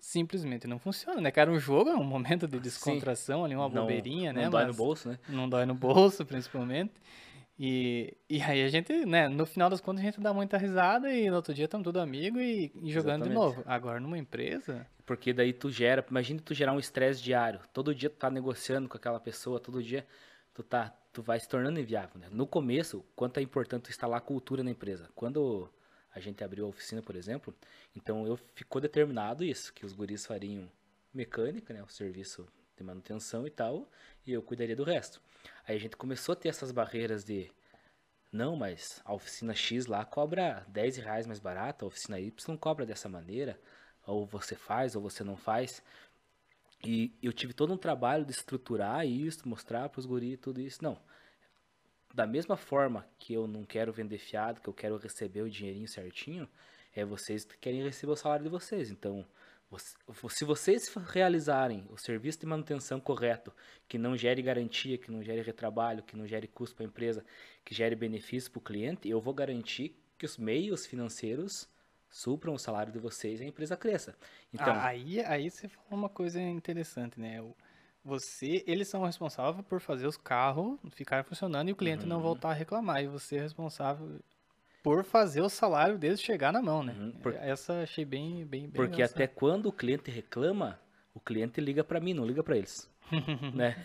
[0.00, 1.50] Simplesmente não funciona, né, cara?
[1.50, 3.44] Um jogo é um momento de descontração Sim.
[3.44, 4.44] ali, uma não, bobeirinha, não né?
[4.44, 5.18] Não dói Mas no bolso, né?
[5.28, 6.92] Não dói no bolso, principalmente.
[7.62, 11.12] E, e aí a gente, né, no final das contas a gente dá muita risada
[11.12, 13.28] e no outro dia estamos tudo amigo e, e jogando Exatamente.
[13.28, 13.62] de novo.
[13.66, 14.86] Agora numa empresa.
[15.04, 17.60] Porque daí tu gera, imagina tu gerar um estresse diário.
[17.70, 20.06] Todo dia tu tá negociando com aquela pessoa, todo dia
[20.54, 22.28] tu tá, tu vai se tornando inviável, né?
[22.30, 25.10] No começo, quanto é importante tu instalar cultura na empresa.
[25.14, 25.70] Quando
[26.14, 27.54] a gente abriu a oficina, por exemplo,
[27.94, 30.66] então eu ficou determinado isso, que os guris fariam
[31.12, 33.86] mecânica, né, o serviço de manutenção e tal,
[34.26, 35.20] e eu cuidaria do resto.
[35.70, 37.48] Aí a gente começou a ter essas barreiras de
[38.32, 42.84] não, mas a oficina X lá cobra 10 reais mais barato, a oficina Y cobra
[42.84, 43.56] dessa maneira,
[44.04, 45.80] ou você faz ou você não faz.
[46.84, 50.82] E eu tive todo um trabalho de estruturar isso, mostrar para os guris tudo isso.
[50.82, 50.98] Não.
[52.12, 55.86] Da mesma forma que eu não quero vender fiado, que eu quero receber o dinheirinho
[55.86, 56.48] certinho,
[56.92, 58.90] é vocês que querem receber o salário de vocês.
[58.90, 59.24] Então,
[59.78, 63.52] se vocês realizarem o serviço de manutenção correto,
[63.86, 67.24] que não gere garantia, que não gere retrabalho, que não gere custo para a empresa,
[67.64, 71.68] que gere benefício para o cliente, eu vou garantir que os meios financeiros
[72.10, 74.16] supram o salário de vocês e a empresa cresça.
[74.52, 77.40] Então, ah, aí, aí você falou uma coisa interessante, né?
[78.04, 82.08] Você, eles são responsáveis por fazer os carros ficarem funcionando e o cliente uhum.
[82.08, 83.02] não voltar a reclamar.
[83.02, 84.18] E você é responsável
[84.82, 86.94] por fazer o salário deles chegar na mão, né?
[86.98, 87.34] Uhum, por...
[87.34, 90.80] Essa achei bem, bem, bem Porque até quando o cliente reclama,
[91.14, 92.90] o cliente liga para mim, não liga para eles,
[93.54, 93.84] né?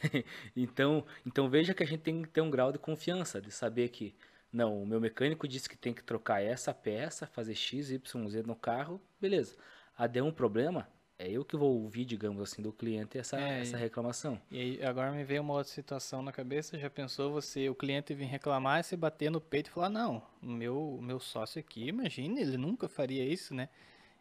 [0.56, 3.90] Então, então veja que a gente tem que ter um grau de confiança, de saber
[3.90, 4.16] que
[4.52, 8.44] não, o meu mecânico disse que tem que trocar essa peça, fazer x, y, z
[8.44, 9.58] no carro, beleza.
[9.98, 13.62] Ah, deu um problema, é eu que vou ouvir, digamos assim, do cliente essa, é,
[13.62, 14.39] essa reclamação.
[14.51, 18.13] E aí, agora me veio uma outra situação na cabeça, já pensou você, o cliente
[18.13, 21.88] vir reclamar e você bater no peito e falar, não, o meu, meu sócio aqui,
[21.88, 23.69] imagine, ele nunca faria isso, né?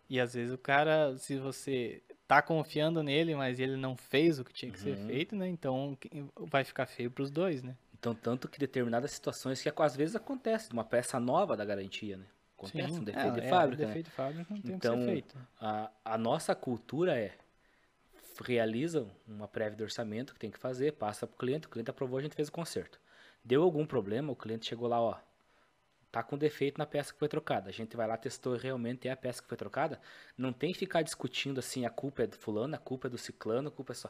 [0.08, 4.44] E às vezes o cara, se você tá confiando nele, mas ele não fez o
[4.44, 4.84] que tinha que uhum.
[4.84, 5.48] ser feito, né?
[5.48, 5.98] Então
[6.36, 7.76] vai ficar feio para os dois, né?
[7.98, 12.24] Então, tanto que determinadas situações que às vezes acontece, uma peça nova da garantia, né?
[12.56, 13.82] Acontece Sim, um defeito é, de fábrica.
[13.82, 14.10] É, defeito né?
[14.10, 15.38] de fábrica não tem então, que ser feito.
[15.60, 17.36] A, a nossa cultura é
[18.42, 21.90] realiza uma prévia de orçamento que tem que fazer, passa para o cliente, o cliente
[21.90, 23.00] aprovou, a gente fez o conserto.
[23.44, 25.16] Deu algum problema, o cliente chegou lá, ó,
[26.10, 27.68] tá com defeito na peça que foi trocada.
[27.68, 30.00] A gente vai lá, testou realmente é a peça que foi trocada.
[30.38, 33.18] Não tem que ficar discutindo assim, a culpa é do fulano, a culpa é do
[33.18, 34.08] ciclano, a culpa é só...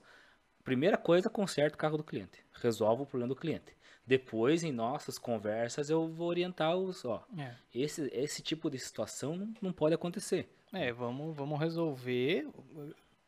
[0.62, 2.44] Primeira coisa, conserta o carro do cliente.
[2.52, 3.76] Resolve o problema do cliente.
[4.06, 7.52] Depois, em nossas conversas, eu vou orientar os, ó, é.
[7.74, 10.48] esse, esse tipo de situação não, pode acontecer.
[10.72, 12.46] É, vamos, vamos resolver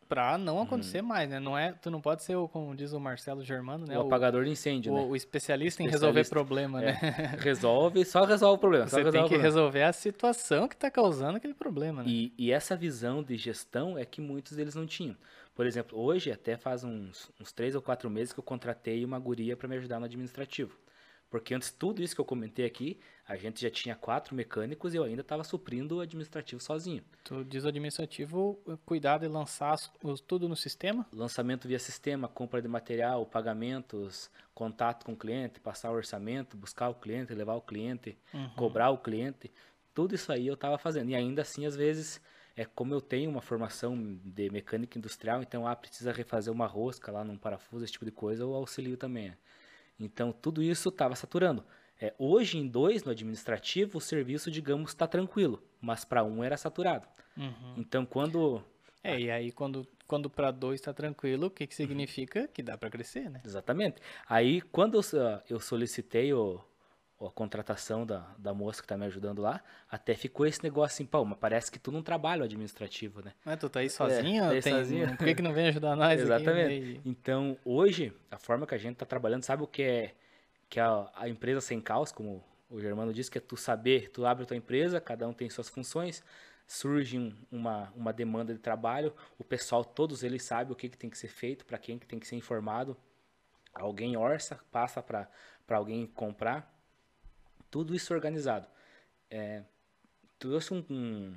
[0.09, 1.07] para não acontecer uhum.
[1.07, 1.41] mais, né?
[1.41, 3.99] Não é, tu não pode ser, o, como diz o Marcelo Germano, né?
[3.99, 5.03] O, o apagador de incêndio, o, né?
[5.03, 6.93] O especialista, especialista em resolver problema, é.
[6.93, 7.37] né?
[7.41, 8.87] Resolve, só resolve o problema.
[8.87, 12.09] Você tem que resolver a situação que está causando aquele problema, né?
[12.09, 15.17] E, e essa visão de gestão é que muitos deles não tinham.
[15.57, 19.19] Por exemplo, hoje, até faz uns, uns três ou quatro meses que eu contratei uma
[19.19, 20.79] guria para me ajudar no administrativo.
[21.31, 24.99] Porque antes tudo isso que eu comentei aqui, a gente já tinha quatro mecânicos e
[24.99, 27.03] eu ainda estava suprindo o administrativo sozinho.
[27.25, 29.77] Tu diz o administrativo, cuidar de lançar
[30.27, 31.07] tudo no sistema?
[31.13, 36.91] Lançamento via sistema, compra de material, pagamentos, contato com o cliente, passar o orçamento, buscar
[36.91, 38.51] o cliente, levar o cliente, uhum.
[38.51, 39.51] cobrar o cliente.
[39.93, 41.11] Tudo isso aí eu estava fazendo.
[41.11, 42.21] E ainda assim, às vezes,
[42.57, 47.13] é como eu tenho uma formação de mecânica industrial, então ah, precisa refazer uma rosca
[47.13, 49.37] lá num parafuso, esse tipo de coisa, eu auxilio também.
[50.01, 51.63] Então tudo isso estava saturando.
[52.01, 56.57] É, hoje em dois no administrativo o serviço, digamos, está tranquilo, mas para um era
[56.57, 57.07] saturado.
[57.37, 57.75] Uhum.
[57.77, 58.65] Então quando
[59.05, 62.49] é, e aí quando, quando para dois está tranquilo, o que, que significa?
[62.49, 63.43] Que dá para crescer, né?
[63.45, 64.01] Exatamente.
[64.27, 64.99] Aí quando
[65.49, 66.59] eu solicitei o,
[67.21, 71.07] a contratação da, da moça que tá me ajudando lá, até ficou esse negócio assim,
[71.07, 73.33] pô, mas parece que tu não trabalha o administrativo, né?
[73.45, 74.45] Mas tu tá aí sozinho?
[74.45, 74.75] É, tá aí tem...
[74.75, 75.17] sozinho.
[75.17, 76.99] Por que, que não vem ajudar nós Exatamente.
[76.99, 80.15] Aqui, então, hoje, a forma que a gente tá trabalhando, sabe o que é
[80.69, 84.11] que é a, a empresa sem caos, como o Germano disse, que é tu saber,
[84.11, 86.25] tu abre a tua empresa, cada um tem suas funções,
[86.67, 90.99] surge um, uma, uma demanda de trabalho, o pessoal, todos eles sabem o que, que
[90.99, 92.97] tem que ser feito, para quem que tem que ser informado,
[93.73, 95.29] alguém orça, passa para
[95.69, 96.76] alguém comprar,
[97.71, 98.67] tudo isso organizado.
[99.31, 99.63] É,
[100.39, 101.37] trouxe um, um,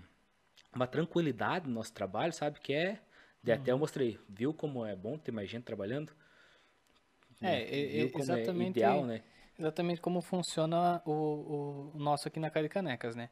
[0.74, 2.60] uma tranquilidade no nosso trabalho, sabe?
[2.60, 3.00] Que é.
[3.42, 3.80] De até eu uhum.
[3.80, 6.12] mostrei, viu como é bom ter mais gente trabalhando?
[7.42, 8.80] É, é, é exatamente.
[8.80, 9.24] Ideal, né?
[9.58, 13.30] Exatamente como funciona o, o nosso aqui na Caricanecas, né?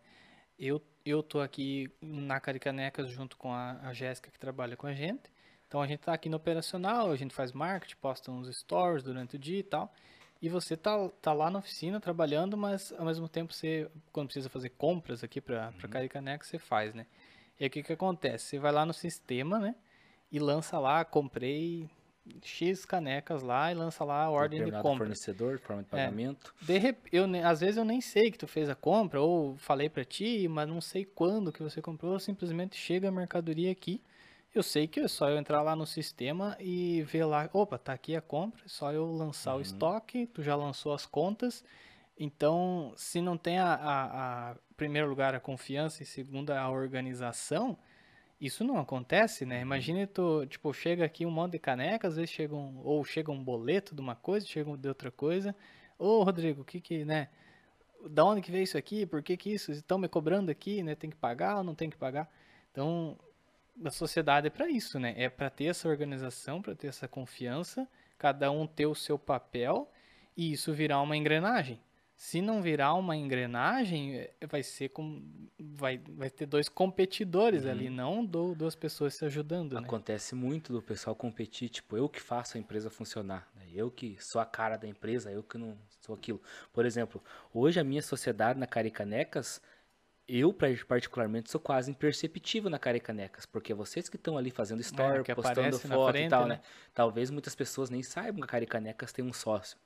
[0.58, 4.94] Eu, eu tô aqui na Caricanecas junto com a, a Jéssica que trabalha com a
[4.94, 5.30] gente.
[5.68, 9.36] Então a gente está aqui no operacional, a gente faz marketing, posta uns stories durante
[9.36, 9.94] o dia e tal.
[10.42, 14.50] E você tá, tá lá na oficina trabalhando, mas ao mesmo tempo você, quando precisa
[14.50, 15.90] fazer compras aqui para uhum.
[15.90, 17.06] Caricaneca, você faz, né?
[17.60, 18.46] E aí o que que acontece?
[18.46, 19.76] Você vai lá no sistema, né?
[20.32, 21.90] E lança lá, comprei
[22.44, 25.06] X canecas lá e lança lá a ordem de compra.
[25.06, 25.92] fornecedor, forma de é.
[25.92, 26.54] pagamento.
[26.62, 26.98] É, de rep...
[27.12, 30.48] eu, às vezes eu nem sei que tu fez a compra, ou falei para ti,
[30.48, 34.02] mas não sei quando que você comprou, simplesmente chega a mercadoria aqui.
[34.58, 37.94] Eu sei que é só eu entrar lá no sistema e ver lá, opa, tá
[37.94, 39.60] aqui a compra, é só eu lançar uhum.
[39.60, 41.64] o estoque, tu já lançou as contas.
[42.18, 47.78] Então, se não tem a, a, a primeiro lugar a confiança e segundo a organização,
[48.42, 49.58] isso não acontece, né?
[49.58, 49.62] Uhum.
[49.62, 53.32] Imagine tu, tipo, chega aqui um monte de caneca, às vezes chega um, ou chega
[53.32, 55.56] um boleto de uma coisa, chega de outra coisa.
[56.00, 57.30] Ô, Rodrigo, o que que, né?
[58.10, 59.06] Da onde que veio isso aqui?
[59.06, 59.72] Por que que isso?
[59.72, 60.96] Estão me cobrando aqui, né?
[60.96, 62.28] Tem que pagar ou não tem que pagar?
[62.72, 63.20] Então,
[63.84, 65.14] a sociedade é para isso, né?
[65.18, 67.88] É para ter essa organização, para ter essa confiança,
[68.18, 69.92] cada um ter o seu papel
[70.36, 71.80] e isso virar uma engrenagem.
[72.16, 75.22] Se não virar uma engrenagem, é, vai ser com
[75.60, 77.70] vai, vai ter dois competidores uhum.
[77.72, 79.74] ali, não do, duas pessoas se ajudando.
[79.74, 79.86] Né?
[79.86, 80.42] Acontece né?
[80.42, 83.68] muito do pessoal competir, tipo, eu que faço a empresa funcionar, né?
[83.72, 86.42] eu que sou a cara da empresa, eu que não sou aquilo.
[86.74, 89.62] Por exemplo, hoje a minha sociedade na Caricanecas,
[90.28, 95.36] eu particularmente sou quase imperceptível na Caricanecas, porque vocês que estão ali fazendo story, é,
[95.36, 96.56] postando foto frente, e tal, né?
[96.56, 96.62] né?
[96.94, 99.78] Talvez muitas pessoas nem saibam que a Caricanecas tem um sócio.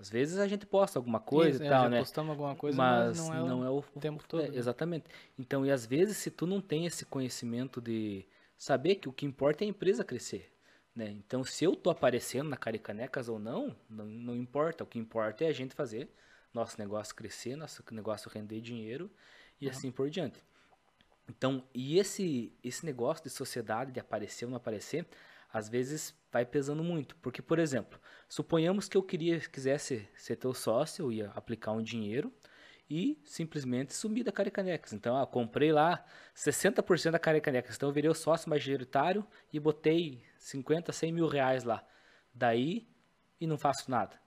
[0.00, 1.98] Às vezes a gente posta alguma coisa Isso, e é, tal, né?
[1.98, 4.42] postamos alguma coisa, mas, mas não, é, não o, é o tempo todo.
[4.42, 4.56] É, né?
[4.56, 5.04] Exatamente.
[5.38, 8.24] Então, e às vezes se tu não tem esse conhecimento de
[8.56, 10.50] saber que o que importa é a empresa crescer,
[10.94, 11.10] né?
[11.10, 14.84] Então, se eu tô aparecendo na Caricanecas ou não, não, não importa.
[14.84, 16.10] O que importa é a gente fazer
[16.52, 19.10] nosso negócio crescer, nosso negócio render dinheiro
[19.60, 19.70] e uhum.
[19.70, 20.42] assim por diante.
[21.28, 25.06] Então, e esse esse negócio de sociedade de aparecer ou não aparecer,
[25.52, 27.16] às vezes vai pesando muito.
[27.16, 31.82] Porque, por exemplo, suponhamos que eu queria, quisesse ser teu sócio, eu ia aplicar um
[31.82, 32.32] dinheiro
[32.88, 34.92] e simplesmente sumir da Caricanecas.
[34.92, 37.76] Então, ah, comprei lá 60% da Caricanecas.
[37.76, 41.86] Então, eu virei o sócio majoritário e botei 50, 100 mil reais lá.
[42.34, 42.88] Daí,
[43.40, 44.20] e não faço nada.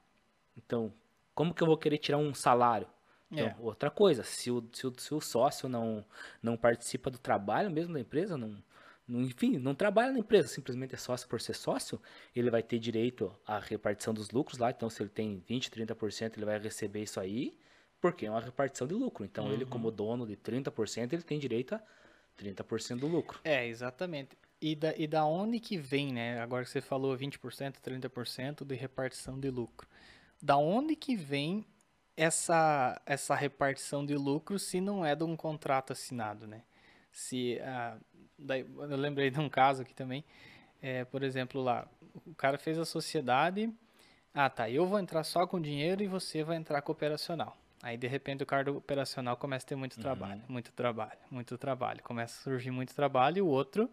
[0.55, 0.93] Então,
[1.33, 2.87] como que eu vou querer tirar um salário?
[3.33, 3.55] Então, é.
[3.59, 6.05] outra coisa, se o, se o, se o sócio não,
[6.41, 8.61] não participa do trabalho mesmo da empresa, não,
[9.09, 11.99] enfim, não trabalha na empresa, simplesmente é sócio por ser sócio,
[12.35, 14.69] ele vai ter direito à repartição dos lucros lá.
[14.69, 17.57] Então, se ele tem 20, 30%, ele vai receber isso aí,
[17.99, 19.25] porque é uma repartição de lucro.
[19.25, 19.53] Então, uhum.
[19.53, 21.81] ele, como dono de 30%, ele tem direito a
[22.37, 23.39] 30% do lucro.
[23.43, 24.37] É, exatamente.
[24.61, 26.39] E da, e da onde que vem, né?
[26.39, 29.87] Agora que você falou 20%, 30% de repartição de lucro.
[30.43, 31.65] Da onde que vem
[32.17, 36.63] essa, essa repartição de lucro se não é de um contrato assinado, né?
[37.13, 37.97] Se, ah,
[38.37, 40.21] daí, eu lembrei de um caso aqui também.
[40.81, 41.87] É, por exemplo, lá,
[42.27, 43.73] o cara fez a sociedade.
[44.33, 44.69] Ah, tá.
[44.69, 47.55] Eu vou entrar só com dinheiro e você vai entrar com operacional.
[47.81, 50.03] Aí, de repente, o cara operacional começa a ter muito uhum.
[50.03, 52.03] trabalho, muito trabalho, muito trabalho.
[52.03, 53.89] Começa a surgir muito trabalho e o outro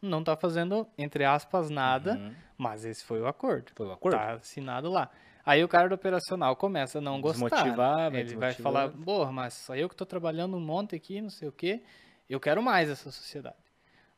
[0.00, 2.34] não está fazendo, entre aspas, nada, uhum.
[2.56, 3.70] mas esse foi o acordo.
[3.74, 4.16] Foi o acordo.
[4.16, 5.10] Tá assinado lá.
[5.44, 7.48] Aí o cara do operacional começa a não gostar.
[7.48, 8.20] Desmotivar, né?
[8.20, 11.48] Ele vai falar, porra, mas só eu que estou trabalhando um monte aqui, não sei
[11.48, 11.82] o quê.
[12.30, 13.56] Eu quero mais essa sociedade.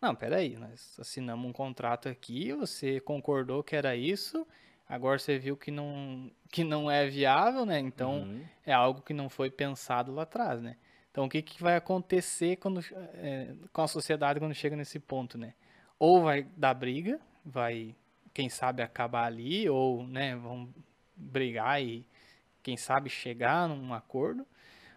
[0.00, 4.46] Não, peraí, nós assinamos um contrato aqui, você concordou que era isso,
[4.86, 7.78] agora você viu que não, que não é viável, né?
[7.78, 8.44] Então uhum.
[8.66, 10.76] é algo que não foi pensado lá atrás, né?
[11.10, 12.80] Então o que, que vai acontecer quando,
[13.14, 15.54] é, com a sociedade quando chega nesse ponto, né?
[15.98, 17.94] Ou vai dar briga, vai,
[18.34, 20.68] quem sabe, acabar ali, ou né, vão
[21.16, 22.06] brigar e,
[22.62, 24.46] quem sabe, chegar num acordo,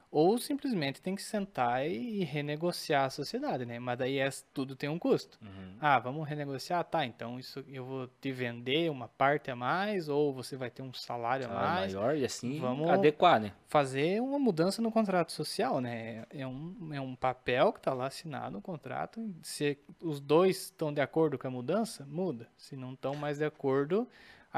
[0.09, 3.77] ou simplesmente tem que sentar e renegociar a sociedade, né?
[3.77, 5.37] Mas daí é, tudo tem um custo.
[5.41, 5.75] Uhum.
[5.81, 6.83] Ah, vamos renegociar?
[6.85, 10.81] Tá, então isso eu vou te vender uma parte a mais, ou você vai ter
[10.81, 11.93] um salário, a mais.
[11.93, 13.51] maior e assim vamos adequar, né?
[13.67, 16.25] Fazer uma mudança no contrato social, né?
[16.29, 19.29] É um, é um papel que está lá assinado no contrato.
[19.43, 22.47] Se os dois estão de acordo com a mudança, muda.
[22.55, 24.07] Se não estão mais de acordo,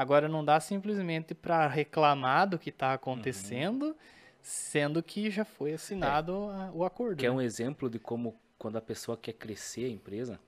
[0.00, 3.86] agora não dá simplesmente para reclamar do que está acontecendo.
[3.86, 3.94] Uhum
[4.42, 7.16] sendo que já foi assinado é, o acordo.
[7.16, 7.34] Que é né?
[7.34, 10.40] é um exemplo de como quando a pessoa quer crescer a empresa,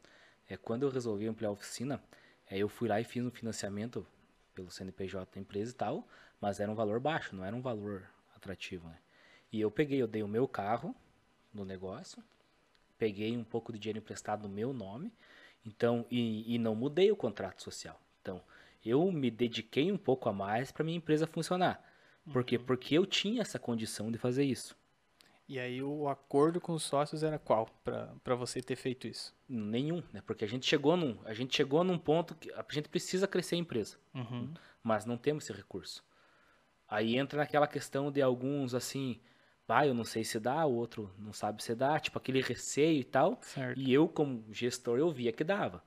[0.49, 2.03] é quando eu resolvi ampliar a oficina,
[2.51, 4.07] é, eu fui lá e fiz um financiamento
[4.55, 6.07] pelo CNPJ da empresa e tal,
[6.41, 8.03] mas era um valor baixo, não era um valor
[8.37, 8.99] atrativo, né?
[9.51, 10.95] E eu peguei, eu dei o meu carro
[11.53, 12.23] no negócio,
[12.99, 15.13] peguei um pouco de dinheiro emprestado no meu nome,
[15.65, 18.01] então e, e não mudei o contrato social.
[18.21, 18.43] Então
[18.85, 21.83] eu me dediquei um pouco a mais para minha empresa funcionar.
[22.33, 22.57] Por quê?
[22.57, 22.65] Uhum.
[22.65, 24.77] Porque eu tinha essa condição de fazer isso.
[25.49, 29.35] E aí o acordo com os sócios era qual para você ter feito isso?
[29.49, 30.23] Nenhum, né?
[30.25, 33.57] Porque a gente chegou num, a gente chegou num ponto que a gente precisa crescer
[33.57, 34.55] a empresa, uhum.
[34.83, 36.03] mas não temos esse recurso.
[36.89, 39.21] Aí entra naquela questão de alguns assim,
[39.69, 43.01] ah, eu não sei se dá, o outro não sabe se dá, tipo aquele receio
[43.01, 43.39] e tal.
[43.41, 43.81] Certo.
[43.81, 45.83] E eu como gestor eu via que dava.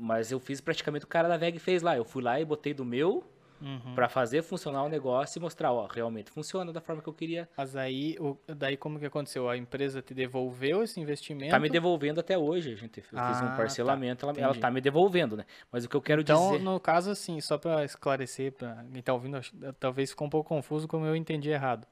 [0.00, 1.96] Mas eu fiz praticamente o cara da VEG fez lá.
[1.96, 3.22] Eu fui lá e botei do meu
[3.60, 3.94] uhum.
[3.94, 7.48] para fazer funcionar o negócio e mostrar, ó, realmente funciona da forma que eu queria.
[7.56, 9.48] Mas aí, o, daí como que aconteceu?
[9.48, 11.50] A empresa te devolveu esse investimento?
[11.50, 13.56] Tá me devolvendo até hoje, a gente fez ah, um tá.
[13.56, 14.32] parcelamento, tá.
[14.32, 15.44] ela, ela tá me devolvendo, né?
[15.70, 16.60] Mas o que eu quero então, dizer...
[16.60, 19.38] Então, no caso, assim, só para esclarecer, para quem tá ouvindo,
[19.78, 21.86] talvez ficou um pouco confuso como eu entendi errado.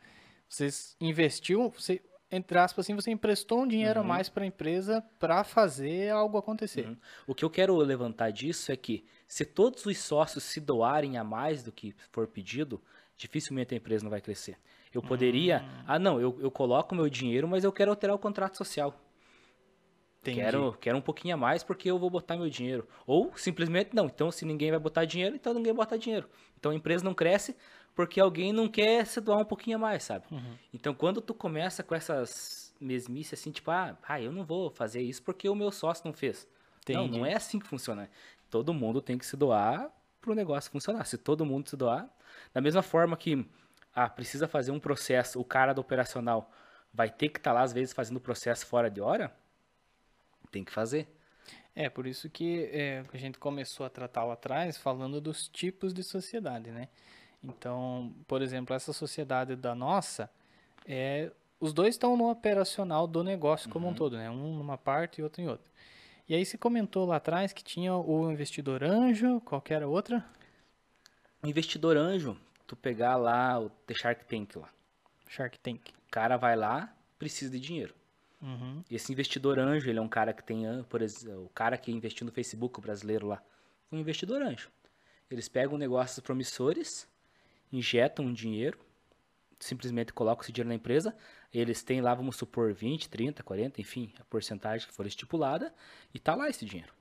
[0.49, 2.01] Vocês investiu, você
[2.31, 4.05] entre aspas, assim, você emprestou um dinheiro uhum.
[4.05, 6.87] a mais para a empresa para fazer algo acontecer.
[6.87, 6.97] Uhum.
[7.27, 11.25] O que eu quero levantar disso é que se todos os sócios se doarem a
[11.25, 12.81] mais do que for pedido,
[13.17, 14.59] dificilmente a empresa não vai crescer.
[14.93, 15.85] Eu poderia, uhum.
[15.87, 18.95] ah não, eu, eu coloco meu dinheiro, mas eu quero alterar o contrato social.
[20.23, 22.87] Quero, quero um pouquinho a mais porque eu vou botar meu dinheiro.
[23.07, 24.07] Ou simplesmente não.
[24.07, 26.29] Então, se ninguém vai botar dinheiro, então ninguém bota dinheiro.
[26.59, 27.57] Então a empresa não cresce
[27.99, 30.25] porque alguém não quer se doar um pouquinho a mais, sabe?
[30.31, 30.57] Uhum.
[30.73, 35.03] Então, quando tu começa com essas mesmices assim, tipo, ah, ah, eu não vou fazer
[35.03, 36.47] isso porque o meu sócio não fez.
[36.83, 36.97] Entendi.
[36.97, 38.09] Não, não é assim que funciona.
[38.49, 39.91] Todo mundo tem que se doar
[40.21, 41.05] para o negócio funcionar.
[41.07, 42.09] Se todo mundo se doar,
[42.55, 43.45] da mesma forma que
[43.93, 46.53] ah, precisa fazer um processo, o cara do operacional
[46.95, 49.35] vai ter que estar tá lá às vezes fazendo o processo fora de hora,
[50.53, 51.09] tem que fazer.
[51.75, 55.93] É, por isso que é, a gente começou a tratar lá atrás falando dos tipos
[55.93, 56.89] de sociedade, né?
[57.43, 60.31] Então, por exemplo, essa sociedade da nossa,
[60.87, 61.31] é,
[61.61, 63.93] os dois estão no operacional do negócio como uhum.
[63.93, 64.31] um todo, né?
[64.31, 65.71] Um numa parte e outro em outra.
[66.29, 70.25] E aí se comentou lá atrás que tinha o investidor anjo, qualquer outra?
[71.43, 72.37] Investidor anjo,
[72.67, 74.69] tu pegar lá o The Shark Tank lá.
[75.27, 75.81] Shark Tank.
[76.07, 77.95] O cara vai lá, precisa de dinheiro.
[78.43, 78.85] Uhum.
[78.91, 82.25] Esse investidor anjo, ele é um cara que tem, por exemplo, o cara que investiu
[82.25, 83.43] no Facebook, o brasileiro lá,
[83.91, 84.71] um investidor anjo.
[85.31, 87.09] Eles pegam negócios promissores,
[87.73, 88.79] injetam um dinheiro,
[89.59, 91.17] simplesmente colocam esse dinheiro na empresa,
[91.53, 95.75] eles têm lá, vamos supor, 20, 30, 40, enfim, a porcentagem que for estipulada,
[96.15, 96.93] e tá lá esse dinheiro.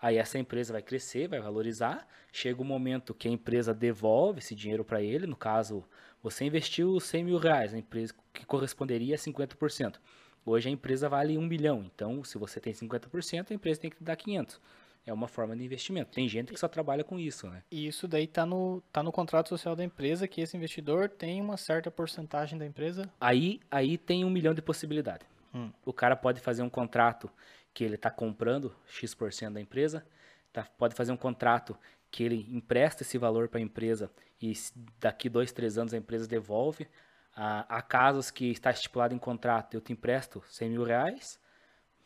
[0.00, 4.40] Aí essa empresa vai crescer, vai valorizar, chega o um momento que a empresa devolve
[4.40, 5.84] esse dinheiro para ele, no caso,
[6.22, 9.96] você investiu 100 mil reais, a empresa que corresponderia a 50%.
[10.44, 14.02] Hoje a empresa vale 1 milhão, então se você tem 50%, a empresa tem que
[14.04, 14.60] dar 500.
[15.06, 16.12] É uma forma de investimento.
[16.12, 17.62] Tem gente que só trabalha com isso, né?
[17.70, 21.40] E isso daí tá no, tá no contrato social da empresa, que esse investidor tem
[21.40, 23.10] uma certa porcentagem da empresa?
[23.20, 25.26] Aí, aí tem um milhão de possibilidades.
[25.54, 25.70] Hum.
[25.84, 27.30] O cara pode fazer um contrato
[27.74, 30.06] que ele está comprando X% da empresa,
[30.52, 31.76] tá, pode fazer um contrato
[32.10, 34.52] que ele empresta esse valor para a empresa e
[35.00, 36.86] daqui dois, três anos a empresa devolve.
[37.34, 41.40] Ah, há casos que está estipulado em contrato, eu te empresto 100 mil reais,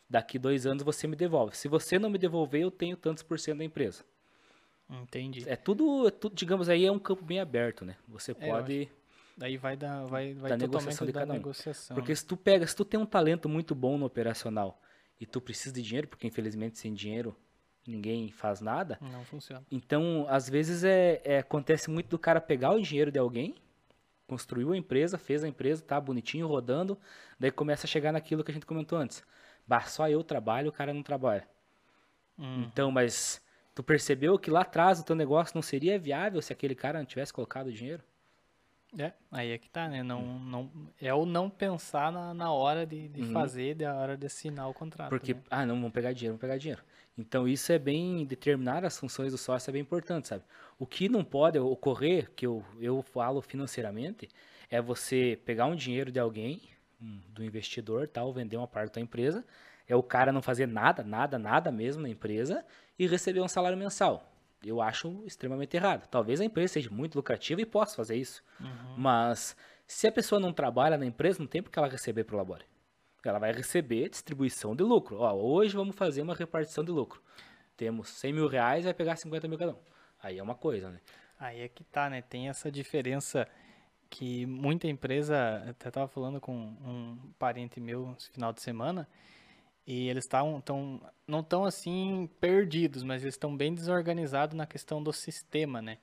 [0.09, 1.55] daqui dois anos você me devolve.
[1.55, 4.03] Se você não me devolver, eu tenho tantos por cento da empresa.
[4.89, 5.47] Entendi.
[5.47, 7.95] É tudo, é tudo, digamos aí, é um campo bem aberto, né?
[8.07, 8.89] Você é, pode.
[9.37, 11.35] Daí vai dar, vai, vai da negociação de cada um.
[11.37, 12.15] Negociação, Porque né?
[12.15, 14.81] se tu pega, se tu tem um talento muito bom no operacional
[15.19, 17.35] e tu precisa de dinheiro, porque infelizmente sem dinheiro
[17.87, 18.97] ninguém faz nada.
[18.99, 19.63] Não funciona.
[19.71, 23.55] Então, às vezes é, é acontece muito do cara pegar o dinheiro de alguém,
[24.27, 26.97] construiu a empresa, fez a empresa, tá bonitinho, rodando,
[27.39, 29.23] daí começa a chegar naquilo que a gente comentou antes.
[29.69, 31.47] Bah, só eu trabalho, o cara não trabalha.
[32.39, 32.63] Hum.
[32.63, 33.39] Então, mas
[33.75, 37.05] tu percebeu que lá atrás o teu negócio não seria viável se aquele cara não
[37.05, 38.01] tivesse colocado dinheiro?
[38.97, 40.01] É, aí é que tá, né?
[40.01, 40.39] Não, hum.
[40.39, 43.31] não, é o não pensar na, na hora de, de uhum.
[43.31, 45.09] fazer, da hora de assinar o contrato.
[45.09, 45.41] Porque, né?
[45.51, 46.81] ah, não, vamos pegar dinheiro, vamos pegar dinheiro.
[47.15, 50.43] Então, isso é bem, determinar as funções do sócio é bem importante, sabe?
[50.79, 54.27] O que não pode ocorrer, que eu, eu falo financeiramente,
[54.67, 56.59] é você pegar um dinheiro de alguém,
[56.99, 59.45] do investidor, tal, vender uma parte da empresa,
[59.87, 62.65] é o cara não fazer nada, nada, nada mesmo na empresa
[62.97, 64.31] e receber um salário mensal.
[64.63, 66.07] Eu acho extremamente errado.
[66.07, 68.43] Talvez a empresa seja muito lucrativa e possa fazer isso.
[68.59, 68.95] Uhum.
[68.97, 69.55] Mas
[69.87, 72.65] se a pessoa não trabalha na empresa, não tem porque ela receber pro labore.
[73.23, 75.17] Ela vai receber distribuição de lucro.
[75.19, 77.21] Ó, hoje vamos fazer uma repartição de lucro.
[77.75, 79.79] Temos 100 mil reais, vai pegar 50 mil cada um.
[80.21, 80.99] Aí é uma coisa, né?
[81.39, 82.21] Aí é que tá, né?
[82.21, 83.47] Tem essa diferença
[84.09, 89.07] que muita empresa, até estava falando com um parente meu esse final de semana,
[89.85, 95.01] e eles estão tão, não estão assim perdidos, mas eles estão bem desorganizados na questão
[95.01, 95.97] do sistema, né?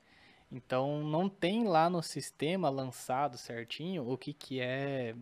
[0.51, 5.15] Então não tem lá no sistema lançado certinho o que, que é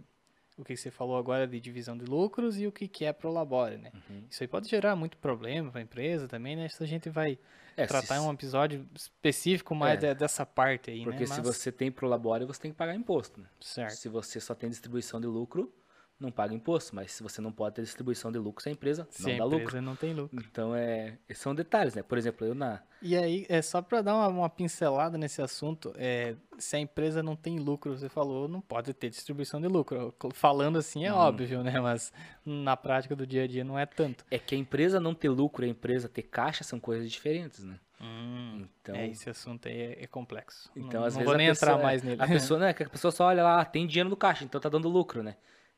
[0.57, 3.77] o que você falou agora de divisão de lucros e o que, que é Prolabore,
[3.77, 3.91] né?
[3.93, 4.23] Uhum.
[4.29, 6.65] Isso aí pode gerar muito problema para a empresa também, né?
[6.65, 7.37] Isso a gente vai
[7.75, 8.21] é, tratar se...
[8.21, 11.25] em um episódio específico mais é, dessa parte aí, Porque né?
[11.25, 13.47] se você tem Prolabore, você tem que pagar imposto, né?
[13.59, 13.95] Certo.
[13.95, 15.73] Se você só tem distribuição de lucro,
[16.19, 19.07] não paga imposto, mas se você não pode ter distribuição de lucro, se a empresa
[19.11, 19.59] se não dá lucro.
[19.59, 19.81] lucro.
[19.81, 20.45] não tem lucro.
[20.49, 22.01] Então, é, esses são detalhes, né?
[22.01, 22.81] Por exemplo, eu na...
[23.01, 27.21] E aí, é só para dar uma, uma, pincelada nesse assunto, é, se a empresa
[27.21, 30.15] não tem lucro, você falou, não pode ter distribuição de lucro.
[30.33, 31.17] Falando assim é hum.
[31.17, 31.79] óbvio, né?
[31.79, 32.13] Mas
[32.45, 34.25] na prática do dia a dia não é tanto.
[34.31, 37.63] É que a empresa não ter lucro e a empresa ter caixa são coisas diferentes,
[37.63, 37.77] né?
[37.99, 40.69] Hum, então, é, esse assunto aí é, é complexo.
[40.75, 42.21] Então, não, às não vezes vou nem pessoa, entrar mais nele.
[42.21, 44.59] A pessoa, né, que a pessoa só olha lá, ah, tem dinheiro no caixa, então
[44.59, 45.35] tá dando lucro, né?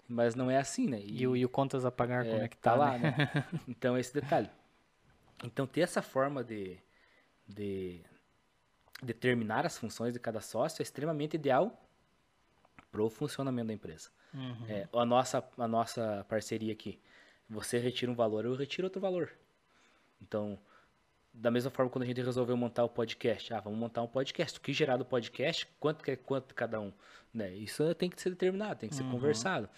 [0.07, 1.01] Mas não é assim, né?
[1.01, 2.97] E, e, o, e o contas a pagar, é, como é que tá, tá lá,
[2.97, 3.15] né?
[3.17, 3.45] né?
[3.67, 4.49] Então, esse detalhe.
[5.43, 6.77] Então, ter essa forma de,
[7.47, 8.01] de
[9.01, 11.83] determinar as funções de cada sócio é extremamente ideal
[12.91, 14.09] para o funcionamento da empresa.
[14.33, 14.65] Uhum.
[14.69, 16.99] É, a, nossa, a nossa parceria aqui,
[17.49, 19.31] você retira um valor, eu retiro outro valor.
[20.21, 20.57] Então,
[21.33, 24.57] da mesma forma quando a gente resolveu montar o podcast, ah, vamos montar um podcast,
[24.57, 26.91] o que gerar do podcast, quanto que é quanto cada um,
[27.33, 27.53] né?
[27.53, 29.11] Isso tem que ser determinado, tem que ser uhum.
[29.11, 29.69] conversado.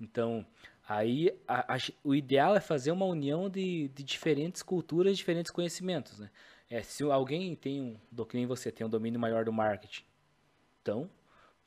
[0.00, 0.44] Então,
[0.86, 6.18] aí a, a, o ideal é fazer uma união de, de diferentes culturas, diferentes conhecimentos,
[6.18, 6.30] né?
[6.68, 10.04] É, se alguém tem um, que nem você, tem um domínio maior do marketing,
[10.82, 11.08] então,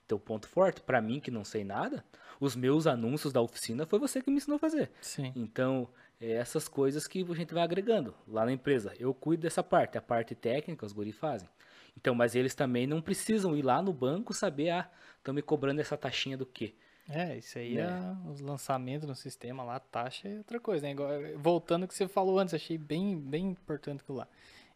[0.07, 2.03] teu ponto forte, para mim que não sei nada,
[2.39, 4.91] os meus anúncios da oficina foi você que me ensinou a fazer.
[5.01, 5.31] Sim.
[5.35, 5.87] Então,
[6.19, 8.93] é essas coisas que a gente vai agregando lá na empresa.
[8.99, 11.49] Eu cuido dessa parte, a parte técnica os guri fazem.
[11.95, 15.81] Então, mas eles também não precisam ir lá no banco saber, ah, estão me cobrando
[15.81, 16.75] essa taxinha do quê?
[17.09, 17.81] É, isso aí é.
[17.81, 20.95] é os lançamentos no sistema lá, taxa é outra coisa, né?
[21.37, 24.27] Voltando ao que você falou antes, achei bem, bem importante aquilo lá.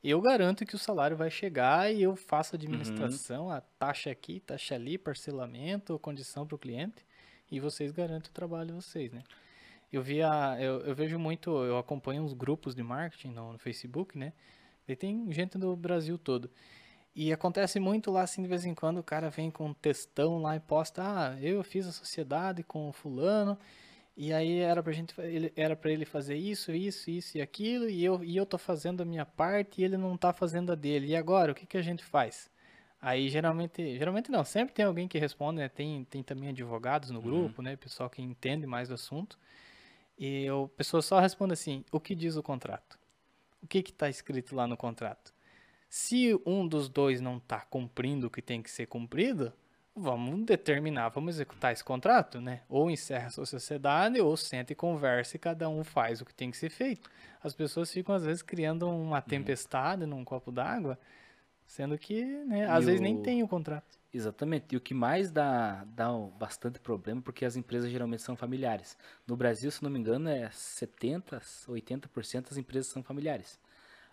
[0.04, 3.52] Eu garanto que o salário vai chegar e eu faço a administração, uhum.
[3.52, 7.06] a taxa aqui, taxa ali, parcelamento, condição para o cliente,
[7.52, 9.22] e vocês garantem o trabalho de vocês, né?
[9.92, 14.18] Eu via, eu, eu vejo muito, eu acompanho uns grupos de marketing no, no Facebook,
[14.18, 14.34] né?
[14.88, 16.50] E tem gente do Brasil todo.
[17.14, 20.42] E acontece muito lá, assim, de vez em quando o cara vem com um textão
[20.42, 23.58] lá e posta, ah, eu fiz a sociedade com o fulano,
[24.16, 27.90] e aí era pra gente, ele, era pra ele fazer isso, isso, isso e aquilo,
[27.90, 30.76] e eu, e eu tô fazendo a minha parte e ele não tá fazendo a
[30.76, 31.08] dele.
[31.08, 32.50] E agora, o que que a gente faz?
[33.02, 35.70] Aí geralmente, geralmente não, sempre tem alguém que responde, né?
[35.70, 37.26] Tem, tem também advogados no uhum.
[37.26, 37.76] grupo, né?
[37.76, 39.40] Pessoal que entende mais do assunto.
[40.20, 43.00] E a pessoa só responde assim: o que diz o contrato?
[43.64, 45.34] O que está escrito lá no contrato?
[45.92, 49.52] Se um dos dois não está cumprindo o que tem que ser cumprido,
[49.94, 52.62] vamos determinar, vamos executar esse contrato, né?
[52.70, 56.50] Ou encerra a sociedade, ou senta e conversa e cada um faz o que tem
[56.50, 57.10] que ser feito.
[57.44, 59.22] As pessoas ficam, às vezes, criando uma uhum.
[59.22, 60.98] tempestade num copo d'água,
[61.66, 63.04] sendo que, né, às e vezes, o...
[63.04, 64.00] nem tem o contrato.
[64.14, 64.68] Exatamente.
[64.72, 68.98] E o que mais dá, dá bastante problema, porque as empresas geralmente são familiares.
[69.28, 73.60] No Brasil, se não me engano, é 70%, 80% das empresas são familiares.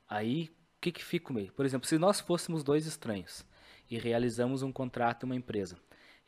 [0.09, 1.53] Aí, o que, que fica meio?
[1.53, 3.45] Por exemplo, se nós fôssemos dois estranhos
[3.91, 5.77] e realizamos um contrato em uma empresa,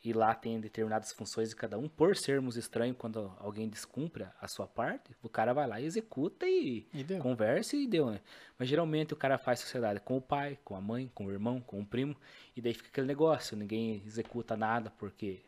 [0.03, 4.49] e lá tem determinadas funções de cada um, por sermos estranhos, quando alguém descumpra a
[4.49, 8.19] sua parte, o cara vai lá e executa e, e conversa e deu, né?
[8.59, 11.61] Mas geralmente o cara faz sociedade com o pai, com a mãe, com o irmão,
[11.61, 12.17] com o primo,
[12.53, 15.39] e daí fica aquele negócio, ninguém executa nada porque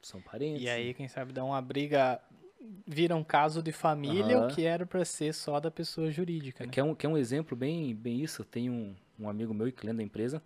[0.00, 0.62] são parentes.
[0.62, 2.22] E aí, quem sabe, dá uma briga,
[2.86, 4.46] vira um caso de família, uhum.
[4.46, 6.72] o que era para ser só da pessoa jurídica, né?
[6.72, 9.70] Que é um, que é um exemplo bem, bem isso, tem um, um amigo meu,
[9.72, 10.42] cliente da empresa,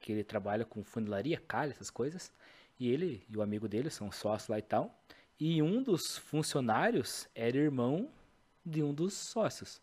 [0.00, 2.32] que ele trabalha com funilaria, calha, essas coisas,
[2.78, 4.98] e ele e o amigo dele são sócios lá e tal.
[5.38, 8.08] E um dos funcionários era irmão
[8.64, 9.80] de um dos sócios.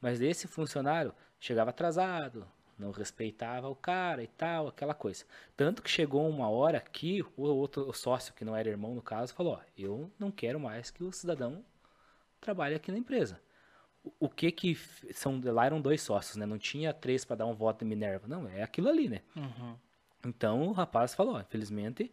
[0.00, 2.46] Mas esse funcionário chegava atrasado,
[2.80, 5.24] não respeitava o cara e tal, aquela coisa.
[5.56, 9.02] Tanto que chegou uma hora que o outro o sócio, que não era irmão no
[9.02, 11.64] caso, falou: ó, eu não quero mais que o cidadão
[12.40, 13.40] trabalhe aqui na empresa.
[14.02, 14.74] O, o que que
[15.12, 16.46] são lá eram dois sócios, né?
[16.46, 18.26] Não tinha três para dar um voto de Minerva.
[18.26, 19.20] Não, é aquilo ali, né?
[19.36, 19.76] Uhum.
[20.24, 22.12] Então o rapaz falou, infelizmente,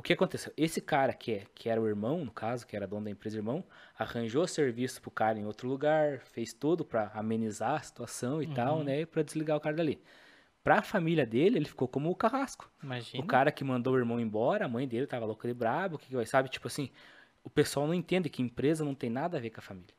[0.00, 0.50] o que aconteceu?
[0.56, 3.36] Esse cara que, é, que era o irmão, no caso, que era dono da empresa
[3.36, 3.62] irmão,
[3.98, 8.54] arranjou serviço pro cara em outro lugar, fez tudo para amenizar a situação e uhum.
[8.54, 10.00] tal, né, para desligar o cara dali.
[10.64, 12.70] Pra família dele, ele ficou como o carrasco.
[12.82, 13.22] Imagina.
[13.22, 16.14] O cara que mandou o irmão embora, a mãe dele tava louca de brabo, que
[16.14, 16.48] vai, sabe?
[16.48, 16.88] Tipo assim,
[17.44, 19.94] o pessoal não entende que empresa não tem nada a ver com a família.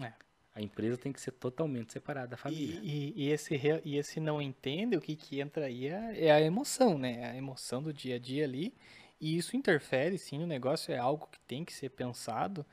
[0.00, 0.12] É.
[0.54, 2.80] A empresa tem que ser totalmente separada da família.
[2.82, 6.30] E, e, e esse, e esse não entende, o que, que entra aí é, é,
[6.30, 7.30] a emoção, né?
[7.30, 8.74] A emoção do dia a dia ali.
[9.22, 12.66] E isso interfere, sim, o negócio é algo que tem que ser pensado.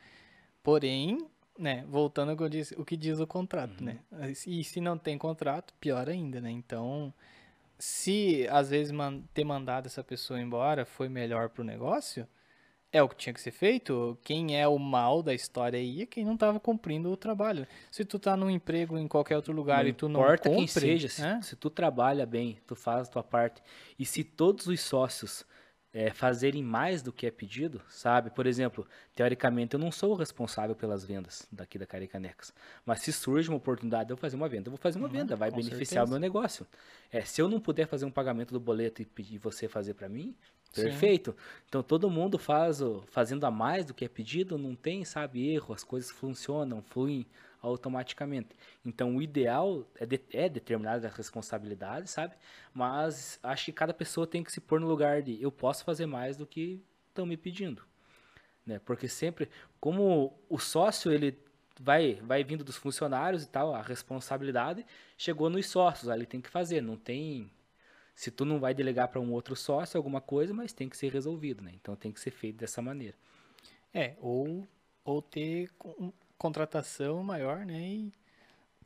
[0.63, 3.99] Porém, né, voltando ao que, disse, o que diz o contrato, né?
[4.11, 4.17] uhum.
[4.17, 4.33] né?
[4.47, 6.49] E se não tem contrato, pior ainda, né?
[6.49, 7.13] Então,
[7.77, 12.27] se às vezes man ter mandado essa pessoa embora foi melhor pro negócio,
[12.91, 14.17] é o que tinha que ser feito.
[14.23, 17.67] Quem é o mal da história aí é quem não estava cumprindo o trabalho.
[17.91, 20.65] Se tu tá num emprego em qualquer outro lugar não e tu não importa quem
[20.65, 23.61] seja, se, se, tu trabalha bem, tu faz a tua parte
[23.99, 25.45] e se todos os sócios
[25.93, 28.29] é, fazerem mais do que é pedido, sabe?
[28.29, 32.53] Por exemplo, teoricamente eu não sou o responsável pelas vendas daqui da Caricanecas,
[32.85, 35.13] mas se surge uma oportunidade de eu fazer uma venda, eu vou fazer uma uhum,
[35.13, 36.05] venda, vai beneficiar certeza.
[36.05, 36.65] o meu negócio.
[37.11, 40.07] É, se eu não puder fazer um pagamento do boleto e pedir você fazer para
[40.07, 40.35] mim,
[40.73, 41.31] perfeito.
[41.31, 41.37] Sim.
[41.67, 45.73] Então todo mundo faz fazendo a mais do que é pedido, não tem, sabe, erro,
[45.73, 47.25] as coisas funcionam, fluem
[47.61, 48.55] automaticamente.
[48.85, 52.35] Então, o ideal é, de, é determinar as responsabilidades, sabe?
[52.73, 56.05] Mas acho que cada pessoa tem que se pôr no lugar de eu posso fazer
[56.05, 57.83] mais do que estão me pedindo.
[58.65, 58.79] Né?
[58.79, 59.49] Porque sempre,
[59.79, 61.37] como o sócio, ele
[61.79, 64.85] vai, vai vindo dos funcionários e tal, a responsabilidade
[65.17, 67.51] chegou nos sócios, aí ele tem que fazer, não tem...
[68.13, 71.09] Se tu não vai delegar para um outro sócio alguma coisa, mas tem que ser
[71.09, 71.71] resolvido, né?
[71.73, 73.15] Então tem que ser feito dessa maneira.
[73.93, 74.67] É, ou,
[75.05, 75.69] ou ter
[76.39, 77.79] contratação maior, né?
[77.79, 78.13] E,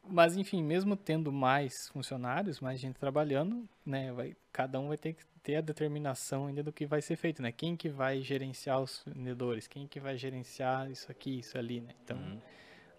[0.10, 4.12] mas enfim, mesmo tendo mais funcionários, mais gente trabalhando, né?
[4.12, 7.42] Vai, cada um vai ter que ter a determinação ainda do que vai ser feito,
[7.42, 7.52] né?
[7.52, 11.94] Quem que vai gerenciar os vendedores, quem que vai gerenciar isso aqui, isso ali, né?
[12.04, 12.42] Então, uhum.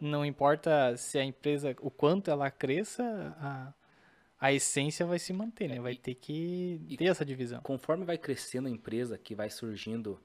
[0.00, 3.02] não importa se a empresa, o quanto ela cresça,
[3.40, 3.74] a,
[4.38, 5.80] a essência vai se manter, né?
[5.80, 7.60] Vai ter que ter essa divisão.
[7.62, 10.20] Conforme vai crescendo a empresa, que vai surgindo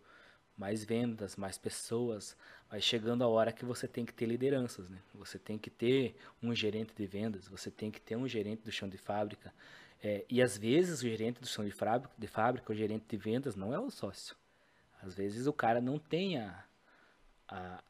[0.59, 2.35] mais vendas, mais pessoas,
[2.69, 4.99] vai chegando a hora que você tem que ter lideranças, né?
[5.15, 8.71] Você tem que ter um gerente de vendas, você tem que ter um gerente do
[8.71, 9.53] chão de fábrica.
[10.03, 13.15] É, e às vezes o gerente do chão de fábrica, de fábrica, o gerente de
[13.15, 14.35] vendas não é o sócio.
[15.01, 16.65] Às vezes o cara não tem a,
[17.47, 17.81] a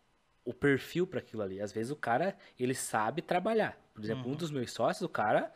[0.45, 1.59] o perfil para aquilo ali.
[1.59, 3.80] Às vezes o cara ele sabe trabalhar.
[3.95, 4.34] Por exemplo, uhum.
[4.34, 5.51] um dos meus sócios, o cara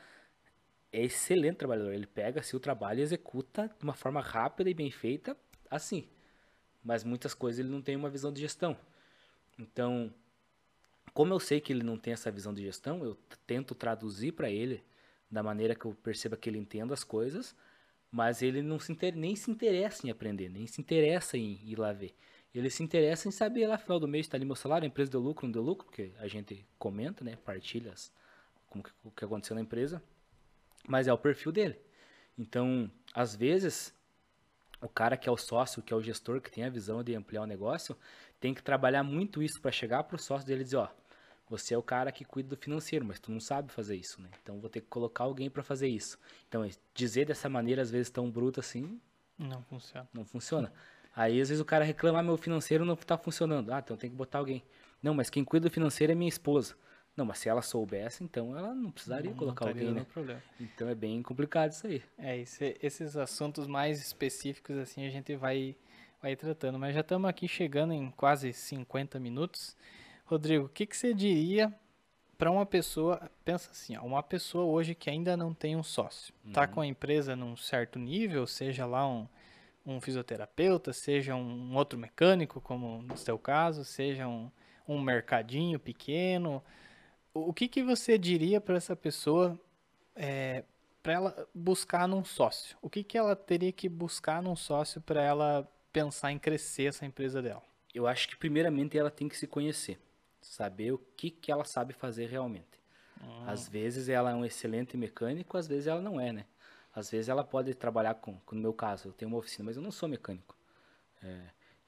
[0.92, 1.94] é excelente trabalhador.
[1.94, 5.38] Ele pega seu trabalho e executa de uma forma rápida e bem feita,
[5.70, 6.08] assim
[6.84, 8.78] mas muitas coisas ele não tem uma visão de gestão.
[9.58, 10.14] Então,
[11.14, 14.50] como eu sei que ele não tem essa visão de gestão, eu tento traduzir para
[14.50, 14.84] ele
[15.30, 17.56] da maneira que eu perceba que ele entenda as coisas,
[18.12, 21.92] mas ele não se nem se interessa em aprender, nem se interessa em ir lá
[21.92, 22.14] ver.
[22.54, 25.10] Ele se interessa em saber lá final do mês está ali meu salário, a empresa
[25.10, 28.14] deu lucro, não deu lucro, porque a gente comenta, né, partilha as,
[28.70, 30.04] como que, o que aconteceu na empresa,
[30.88, 31.80] mas é o perfil dele.
[32.38, 33.94] Então, às vezes,
[34.84, 37.16] o cara que é o sócio, que é o gestor, que tem a visão de
[37.16, 37.98] ampliar o negócio,
[38.40, 40.88] tem que trabalhar muito isso para chegar para o sócio dele e dizer, ó,
[41.50, 44.30] você é o cara que cuida do financeiro, mas tu não sabe fazer isso, né?
[44.42, 46.18] Então vou ter que colocar alguém para fazer isso.
[46.48, 49.00] Então dizer dessa maneira às vezes tão bruto assim,
[49.38, 50.08] não funciona.
[50.14, 50.74] Não funciona.
[51.16, 53.72] Aí às vezes o cara reclama, ah, meu financeiro não está funcionando.
[53.72, 54.64] Ah, então tem que botar alguém.
[55.02, 56.76] Não, mas quem cuida do financeiro é minha esposa.
[57.16, 60.06] Não, mas se ela soubesse, então ela não precisaria não, colocar não alguém, né?
[60.12, 60.42] Problema.
[60.60, 62.02] Então é bem complicado isso aí.
[62.18, 65.76] É, esse, esses assuntos mais específicos, assim, a gente vai,
[66.22, 66.80] vai tratando.
[66.80, 69.78] Mas já estamos aqui chegando em quase 50 minutos.
[70.26, 71.72] Rodrigo, o que, que você diria
[72.36, 76.34] para uma pessoa, pensa assim, ó, uma pessoa hoje que ainda não tem um sócio,
[76.34, 76.54] tá uhum.
[76.54, 79.28] tá com a empresa num certo nível, seja lá um,
[79.86, 84.50] um fisioterapeuta, seja um outro mecânico, como no seu caso, seja um,
[84.88, 86.62] um mercadinho pequeno,
[87.34, 89.60] o que, que você diria para essa pessoa
[90.16, 90.64] é,
[91.02, 92.78] para ela buscar num sócio?
[92.82, 97.06] O que, que ela teria que buscar num sócio para ela pensar em crescer essa
[97.06, 97.64] empresa dela?
[97.94, 100.00] Eu acho que primeiramente ela tem que se conhecer,
[100.42, 102.80] saber o que, que ela sabe fazer realmente.
[103.22, 103.44] Hum.
[103.48, 106.46] Às vezes ela é um excelente mecânico, às vezes ela não é, né?
[106.96, 109.82] Às vezes ela pode trabalhar com, no meu caso, eu tenho uma oficina, mas eu
[109.82, 110.56] não sou mecânico.
[111.24, 111.42] É,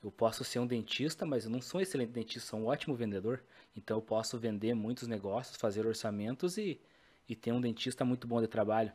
[0.06, 2.94] eu posso ser um dentista, mas eu não sou um excelente dentista, sou um ótimo
[2.94, 3.44] vendedor.
[3.76, 6.80] Então eu posso vender muitos negócios, fazer orçamentos e,
[7.28, 8.94] e ter um dentista muito bom de trabalho.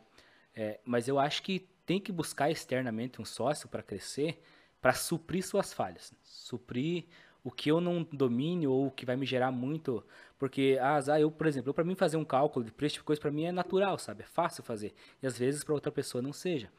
[0.55, 4.41] É, mas eu acho que tem que buscar externamente um sócio para crescer,
[4.81, 7.05] para suprir suas falhas, suprir
[7.43, 10.05] o que eu não domine ou o que vai me gerar muito,
[10.39, 13.31] porque ah, eu, por exemplo, para mim fazer um cálculo de preço de coisa para
[13.31, 14.23] mim é natural, sabe?
[14.23, 14.93] É fácil fazer.
[15.21, 16.71] E às vezes para outra pessoa não seja.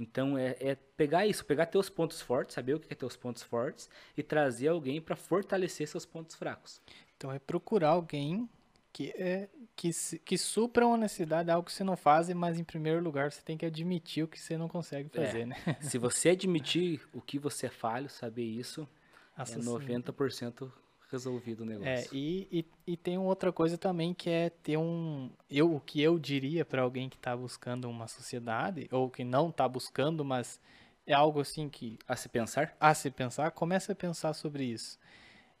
[0.00, 3.42] Então é, é, pegar isso, pegar teus pontos fortes, saber o que é teus pontos
[3.42, 6.80] fortes e trazer alguém para fortalecer seus pontos fracos.
[7.16, 8.48] Então é procurar alguém
[8.92, 9.90] que é que,
[10.24, 13.56] que supra uma necessidade, algo que você não faz, mas em primeiro lugar você tem
[13.56, 15.46] que admitir o que você não consegue é, fazer, é.
[15.46, 15.56] né?
[15.80, 18.88] Se você admitir o que você é falho, saber isso,
[19.36, 20.70] Nossa, é 90%
[21.10, 21.88] resolvido o negócio.
[21.88, 25.30] É, e, e, e, tem outra coisa também que é ter um.
[25.50, 29.48] Eu, o que eu diria para alguém que está buscando uma sociedade, ou que não
[29.48, 30.60] está buscando, mas
[31.06, 31.98] é algo assim que.
[32.06, 32.76] A se pensar?
[32.78, 34.98] A se pensar, comece a pensar sobre isso.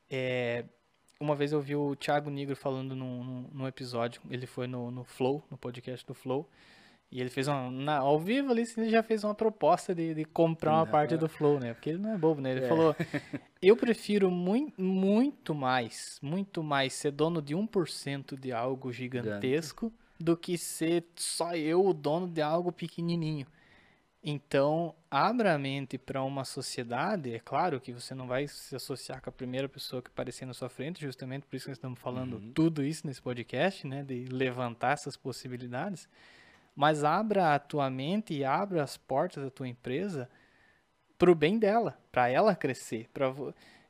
[0.08, 0.64] É,
[1.18, 5.04] uma vez eu vi o Thiago Negro falando num, num episódio, ele foi no, no
[5.04, 6.48] Flow, no podcast do Flow,
[7.12, 7.70] e ele fez uma.
[7.70, 11.16] Na, ao vivo ali, ele já fez uma proposta de, de comprar uma não, parte
[11.16, 11.74] do Flow, né?
[11.74, 12.52] Porque ele não é bobo, né?
[12.52, 12.68] Ele é.
[12.68, 12.94] falou:
[13.60, 20.24] Eu prefiro muito, muito mais, muito mais ser dono de 1% de algo gigantesco Gigante.
[20.24, 23.46] do que ser só eu o dono de algo pequenininho.
[24.22, 27.34] Então, abra a mente para uma sociedade.
[27.34, 30.52] É claro que você não vai se associar com a primeira pessoa que aparecer na
[30.52, 32.52] sua frente, justamente por isso que nós estamos falando uhum.
[32.52, 34.04] tudo isso nesse podcast, né?
[34.04, 36.06] De levantar essas possibilidades.
[36.80, 40.30] Mas abra a tua mente e abra as portas da tua empresa
[41.18, 43.06] para o bem dela, para ela crescer.
[43.12, 43.34] Pra,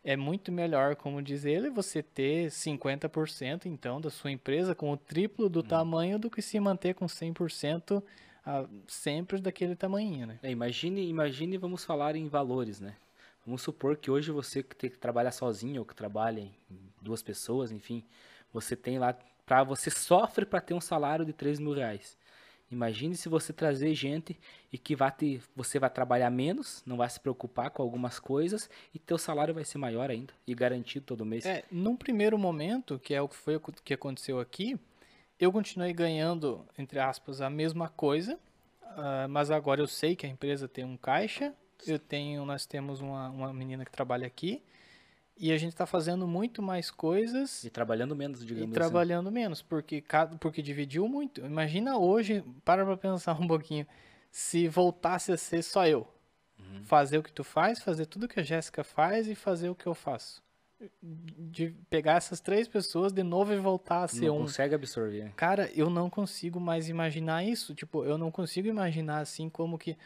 [0.03, 4.97] é muito melhor, como diz ele, você ter 50% então da sua empresa com o
[4.97, 5.67] triplo do uhum.
[5.67, 8.03] tamanho do que se manter com 100%
[8.45, 10.41] a, sempre daquele tamanho, né?
[10.43, 12.97] É, imagine, imagine, vamos falar em valores, né?
[13.47, 16.53] Vamos supor que hoje você que tem que trabalhar sozinho ou que trabalha em
[17.01, 18.03] duas pessoas, enfim,
[18.53, 19.17] você tem lá
[19.47, 22.19] para você sofre para ter um salário de 3 mil reais.
[22.71, 24.39] Imagine se você trazer gente
[24.73, 28.71] e que vai ter, você vai trabalhar menos, não vai se preocupar com algumas coisas
[28.95, 31.45] e teu salário vai ser maior ainda e garantido todo mês.
[31.45, 34.79] É, num primeiro momento, que é o que foi o que aconteceu aqui,
[35.39, 38.39] eu continuei ganhando, entre aspas, a mesma coisa,
[38.83, 41.53] uh, mas agora eu sei que a empresa tem um caixa,
[41.87, 44.63] eu tenho, nós temos uma, uma menina que trabalha aqui,
[45.41, 47.65] e a gente está fazendo muito mais coisas.
[47.65, 48.73] E trabalhando menos, digamos e assim.
[48.73, 50.05] trabalhando menos, porque,
[50.39, 51.41] porque dividiu muito.
[51.41, 53.87] Imagina hoje, para pra pensar um pouquinho,
[54.31, 56.07] se voltasse a ser só eu.
[56.59, 56.85] Uhum.
[56.85, 59.87] Fazer o que tu faz, fazer tudo que a Jéssica faz e fazer o que
[59.87, 60.43] eu faço
[61.03, 64.39] de pegar essas três pessoas de novo e voltar a ser não um.
[64.41, 65.33] Não consegue absorver.
[65.37, 67.75] Cara, eu não consigo mais imaginar isso.
[67.75, 69.97] Tipo, eu não consigo imaginar assim como que.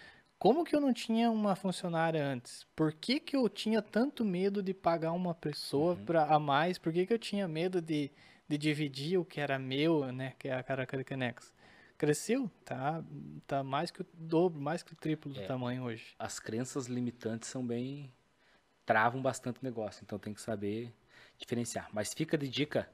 [0.44, 2.66] Como que eu não tinha uma funcionária antes?
[2.76, 6.04] Por que, que eu tinha tanto medo de pagar uma pessoa uhum.
[6.04, 6.76] pra, a mais?
[6.76, 8.12] Por que, que eu tinha medo de,
[8.46, 10.34] de dividir o que era meu, né?
[10.38, 11.50] Que é a Caraca Canex?
[11.96, 13.02] Cresceu, tá,
[13.46, 16.14] tá mais que o dobro, mais que o triplo do é, tamanho hoje.
[16.18, 18.12] As crenças limitantes são bem
[18.84, 20.02] travam bastante o negócio.
[20.04, 20.92] Então tem que saber
[21.38, 21.88] diferenciar.
[21.90, 22.86] Mas fica de dica,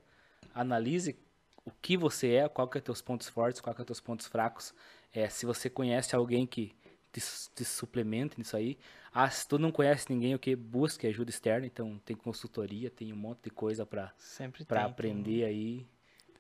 [0.55, 1.19] analise
[1.65, 4.29] o que você é, qual que é teus pontos fortes, qual que é teus pontos
[4.29, 4.73] fracos.
[5.13, 6.79] É, se você conhece alguém que
[7.13, 7.21] te,
[7.55, 8.79] te suplementa nisso aí.
[9.13, 13.13] Ah, se tu não conhece ninguém, o que busque ajuda externa, então tem consultoria, tem
[13.13, 14.13] um monte de coisa para
[14.67, 15.87] para aprender aí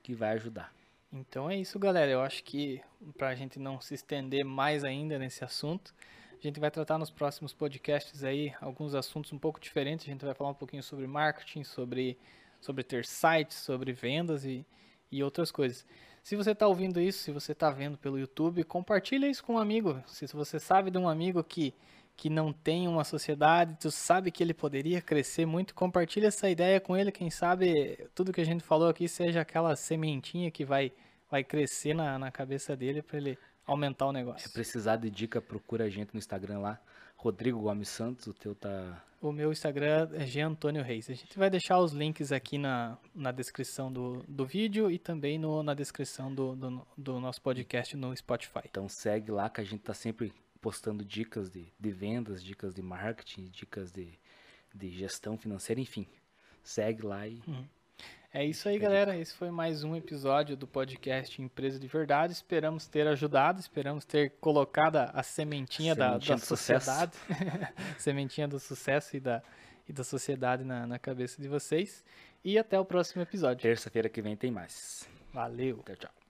[0.02, 0.72] que vai ajudar.
[1.12, 2.10] Então é isso, galera.
[2.10, 2.80] Eu acho que
[3.18, 5.92] para a gente não se estender mais ainda nesse assunto,
[6.38, 10.06] a gente vai tratar nos próximos podcasts aí alguns assuntos um pouco diferentes.
[10.06, 12.16] A gente vai falar um pouquinho sobre marketing, sobre,
[12.60, 14.64] sobre ter sites, sobre vendas e,
[15.10, 15.84] e outras coisas.
[16.30, 19.58] Se você está ouvindo isso, se você está vendo pelo YouTube, compartilha isso com um
[19.58, 20.00] amigo.
[20.06, 21.74] Se você sabe de um amigo que,
[22.16, 26.80] que não tem uma sociedade, tu sabe que ele poderia crescer muito, compartilha essa ideia
[26.80, 27.10] com ele.
[27.10, 30.92] Quem sabe tudo que a gente falou aqui seja aquela sementinha que vai,
[31.28, 34.46] vai crescer na, na cabeça dele para ele aumentar o negócio.
[34.46, 36.80] Se precisar de dica, procura a gente no Instagram lá.
[37.20, 39.04] Rodrigo Gomes Santos, o teu tá.
[39.20, 41.10] O meu Instagram é G Antônio Reis.
[41.10, 45.38] A gente vai deixar os links aqui na, na descrição do, do vídeo e também
[45.38, 48.62] no, na descrição do, do, do nosso podcast no Spotify.
[48.64, 52.80] Então segue lá que a gente tá sempre postando dicas de, de vendas, dicas de
[52.80, 54.18] marketing, dicas de,
[54.74, 56.06] de gestão financeira, enfim.
[56.62, 57.42] Segue lá e.
[57.46, 57.66] Uhum.
[58.32, 59.16] É isso aí, galera.
[59.16, 62.32] Esse foi mais um episódio do podcast Empresa de Verdade.
[62.32, 67.12] Esperamos ter ajudado, esperamos ter colocado a sementinha, da, da sociedade,
[67.98, 69.42] sementinha do sucesso e da,
[69.88, 72.04] e da sociedade na, na cabeça de vocês.
[72.44, 73.62] E até o próximo episódio.
[73.62, 75.08] Terça-feira que vem tem mais.
[75.32, 75.82] Valeu.
[75.84, 76.29] Tchau, tchau.